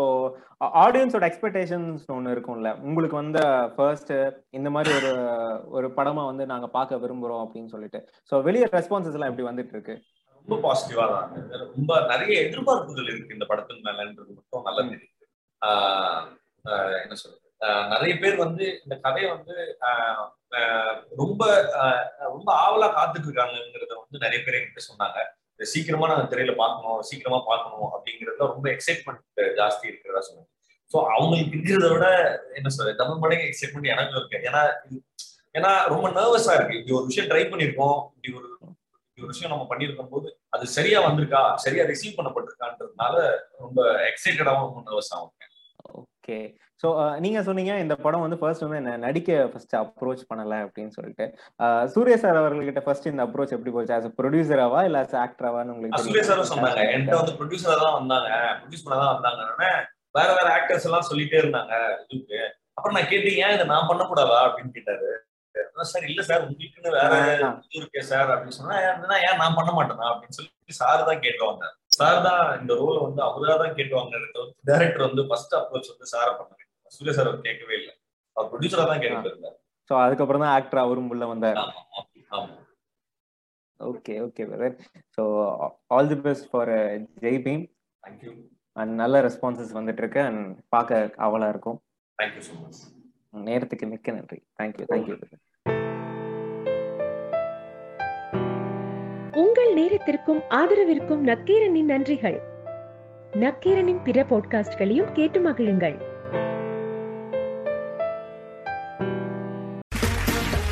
ஆடியன்ஸோட 0.83 1.25
எக்ஸ்பெக்டேஷன்ஸ் 1.29 2.03
ஒன்று 2.17 2.35
இருக்கும்ல. 2.35 2.71
உங்களுக்கு 2.89 3.17
வந்து 3.23 3.43
ஃபர்ஸ்ட் 3.77 4.13
இந்த 4.59 4.71
மாதிரி 4.75 4.93
ஒரு 4.99 5.13
ஒரு 5.77 5.89
படமா 5.99 6.25
வந்து 6.31 6.47
நாங்க 6.53 6.69
பார்க்க 6.77 7.01
விரும்புறோம் 7.05 7.43
அப்படின்னு 7.45 7.73
சொல்லிட்டு. 7.75 8.01
ஸோ 8.33 8.43
வெளியே 8.49 8.69
ரெஸ்பான்சஸ் 8.77 9.17
எல்லாம் 9.19 9.33
எப்படி 9.33 9.49
வந்துட்டு 9.49 9.75
இருக்கு 9.77 9.97
ரொம்ப 10.49 10.59
பாசிட்டிவா 10.67 11.07
தான். 11.15 11.31
ரொம்ப 11.77 11.93
நிறைய 12.13 12.35
எதிர்பார்ப்புகள் 12.47 13.11
இருக்கு 13.13 13.37
இந்த 13.37 13.47
படத்தின் 13.53 13.85
மேலன்றது 13.89 14.37
மட்டும் 14.39 14.67
நல்லா 14.69 14.85
தெரியுது. 14.93 15.15
என்ன 17.05 17.17
சொல்றது? 17.23 17.46
நிறைய 17.59 18.19
பேர் 18.19 18.37
வந்து 18.37 18.81
இந்த 18.83 18.97
கதையை 18.97 19.31
வந்து 19.31 19.79
ரொம்ப 21.17 21.47
ஆஹ் 21.63 22.09
ரொம்ப 22.19 22.53
ஆவலா 22.55 22.91
காத்துட்டு 22.91 23.29
இருக்காங்கிறத 23.29 23.95
வந்து 23.95 24.19
நிறைய 24.19 24.45
பேர் 24.45 24.55
என்கிட்ட 24.55 24.77
சொன்னாங்க. 24.89 25.25
சீக்கிரமா 25.63 26.07
நாங்க 26.09 26.37
திரையில 26.37 26.55
பார்க்கணும் 26.57 27.03
சீக்கிரமா 27.03 27.43
பார்க்கணும் 27.47 27.89
அப்படிங்கறதுல 27.89 28.37
ரொம்ப 28.37 28.71
எக்ஸைட்மெண்ட் 28.71 29.41
ஜாஸ்தி 29.41 29.87
இருக்கிறதா 29.87 30.27
சொன்னாங்க. 30.27 30.55
ஸோ 30.93 30.97
அவங்களுக்கு 31.07 31.59
இருக்கிறத 31.59 31.93
விட 31.93 32.41
என்ன 32.55 32.69
சொல்றது 32.69 32.97
தமிழ் 32.97 33.17
மடங்கு 33.17 33.45
எக்ஸைட்மெண்ட் 33.45 33.87
எனக்கு 33.87 34.17
இருக்கு. 34.17 34.51
ஏன்னா 34.51 34.63
இது- 34.91 35.05
ஏன்னா 35.53 35.89
ரொம்ப 35.89 36.09
நர்வஸா 36.09 36.55
இருக்கு. 36.55 36.79
இப்படி 36.79 36.91
ஒரு 36.91 37.07
விஷயம் 37.07 37.31
ட்ரை 37.31 37.43
பண்ணிருக்கோம் 37.43 38.05
இப்படி 38.15 38.35
ஒரு 38.35 38.55
இப்படி 39.19 39.21
ஒரு 39.21 39.27
விஷயம் 39.27 39.57
நம்ம 39.57 39.77
பண்ணியிருக்கும் 39.77 40.09
போது 40.11 40.41
அது 40.49 40.67
சரியா 40.67 41.11
வந்திருக்கா 41.11 41.55
சரியா 41.55 41.85
ரிசீவ் 41.85 42.19
பண்ணப்பட்டிருக்கான்றதுனால 42.19 43.39
ரொம்ப 43.59 43.93
எக்ஸைட்டடாவும் 43.93 44.45
ரொம்ப 44.45 44.81
நர்வஸாகவும் 44.81 45.29
இருக்கேன். 45.29 45.55
ஓகே. 46.27 46.39
ஸோ 46.83 46.89
நீங்க 47.25 47.39
சொன்னீங்க 47.43 47.73
இந்த 47.83 47.95
படம் 48.05 48.23
வந்து 48.23 48.39
ஃபர்ஸ்ட் 48.41 48.65
வந்து 48.65 48.79
என்ன 48.81 48.95
நடிக்க 49.05 49.31
ஃபர்ஸ்ட் 49.51 49.75
அப்ரோச் 49.81 50.23
பண்ணல 50.31 50.55
அப்படின்னு 50.65 50.93
சொல்லிட்டு. 50.97 51.27
சூர்யா 51.95 52.17
சார் 52.23 52.39
அவர்கள்கிட்ட 52.41 52.81
ஃபர்ஸ்ட் 52.87 53.07
இந்த 53.11 53.23
அப்ரோச் 53.27 53.55
எப்படி 53.57 53.73
போச்சு? 53.77 53.95
ஆஸ் 53.97 54.09
ப்ரொடியூசராவா 54.19 54.81
இல்ல 54.89 55.03
ஆஸ் 55.05 55.17
ஆக்டராவான்னு 55.25 55.75
உங்களுக்கு 55.75 56.07
சூர்யா 56.07 56.25
சாரும் 56.31 56.51
சொன்னாங்க. 56.53 56.83
என்கிட்ட 56.95 57.21
வந்து 57.21 57.37
ப்ரொடியூசரா 57.39 57.77
தான் 57.85 57.97
வந்தாங்க. 58.01 58.31
ப்ரொடியூஸ் 58.61 58.85
பண்ண 58.87 58.99
தான் 59.03 59.15
வந்தாங்க. 59.15 59.71
வேற 60.19 60.29
வேற 60.39 60.49
ஆக்டர்ஸ் 60.59 60.89
எல்லாம் 60.89 61.09
சொல்லிட்டே 61.11 61.39
இருந்தாங்க. 61.43 61.73
இதுக்கு. 62.07 62.41
அப்புறம் 62.79 62.97
நான் 62.99 63.11
கேட்டேன் 63.13 63.41
ஏன் 63.45 63.55
இதை 63.57 63.67
நான் 63.73 63.89
பண்ணக்கூடாதா? 63.93 64.39
அப்படின்னு 64.49 64.75
கேட்டாரு. 64.77 65.09
சார் 65.91 66.07
இல்ல 66.11 66.23
சார் 66.29 66.43
உங்களுக்குன்னு 66.45 66.91
வேற 66.97 67.13
இது 67.27 67.79
இருக்கே 67.79 68.03
சார். 68.11 68.31
அப்படின்னு 68.33 68.57
சொன்னா 68.59 68.77
"ஏன் 68.87 69.29
ஏன் 69.29 69.41
நான் 69.43 69.57
பண்ண 69.59 69.71
மாட்டேனா? 69.79 70.07
அப்படின்னு 70.13 70.37
சொல்லி 70.39 70.79
சார் 70.79 71.09
தான் 71.09 71.23
கேட்டு 71.25 71.43
வந்தார். 71.49 71.75
சார் 71.99 72.21
தான் 72.27 72.45
இந்த 72.61 72.73
ரோலை 72.81 73.01
வந்து 73.07 73.21
அவரா 73.29 73.55
தான் 73.63 73.75
கேட்டு 73.79 73.95
வாங்கினது 73.99 74.43
டேரக்டர் 74.69 75.07
வந்து 75.09 75.23
ஃபர்ஸ்ட் 75.29 75.55
அப்ரோச் 75.59 75.93
வந்து 75.93 76.09
சாரை 76.13 76.33
பண்ணாங்க 76.39 76.65
சூர்யா 76.97 77.15
சார் 77.17 77.29
அவர் 77.31 77.47
கேட்கவே 77.47 77.75
இல்லை. 77.81 77.93
அவர் 78.37 78.49
ப்ரொடியூசரா 78.51 78.85
தான் 78.91 79.03
கேட்டு 79.05 79.31
இருந்தார். 79.31 79.57
ஸோ 79.91 79.95
அதுக்கப்புறம் 80.05 80.43
தான் 80.45 80.55
ஆக்டர் 80.59 80.85
அவரும் 80.85 81.11
உள்ள 81.15 81.25
வந்தார். 81.33 81.59
Okay 83.81 84.15
okay 84.27 84.43
brother 84.51 84.77
so 85.17 85.23
all 85.95 86.11
the 86.13 86.19
best 86.27 86.47
for 86.53 86.73
Jai 87.25 87.41
Bhim 87.47 87.65
thank you 88.05 88.33
and 88.77 88.93
நல்ல 89.03 89.21
ரெஸ்பான்சஸ் 89.27 89.73
வந்துட்டு 89.79 90.03
இருக்கு 90.05 90.21
அண்ட் 90.29 90.43
பார்க்க 90.75 91.01
அவலா 91.27 91.49
இருக்கும். 91.55 91.79
தேங்க்யூ 92.19 92.43
ஸோ 92.49 92.55
மச் 92.63 92.81
நேரத்துக்கு 93.49 93.87
மிக்க 93.93 94.13
நன்றி. 94.19 94.39
Thank you 94.61 94.87
thank you 94.93 95.17
நேரத்திற்கும் 99.76 100.42
ஆதரவிற்கும் 100.50 101.22
நக்கீரனின் 101.24 101.90
நன்றிகள் 101.90 102.40
நக்கீரனின் 103.32 104.02
பிற 104.04 104.26
பாட்காஸ்ட்களையும் 104.30 105.12
கேட்டு 105.12 105.40
மகிழுங்கள் 105.40 106.10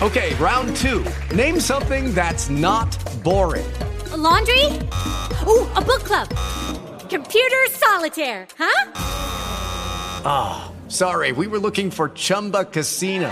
Okay, 0.01 0.29
round 0.39 0.69
two. 0.75 0.99
Name 1.35 1.59
something 1.59 2.13
that's 2.13 2.45
not 2.49 2.89
boring. 3.21 3.69
A 4.11 4.17
laundry? 4.17 4.63
Ooh, 5.45 5.65
a 5.75 5.81
book 5.81 6.03
club. 6.03 6.27
Computer 7.09 7.61
solitaire, 7.83 8.47
huh? 8.57 8.81
Sorry, 10.87 11.31
we 11.31 11.47
were 11.47 11.59
looking 11.59 11.91
for 11.91 12.09
Chumba 12.09 12.65
Casino. 12.65 13.31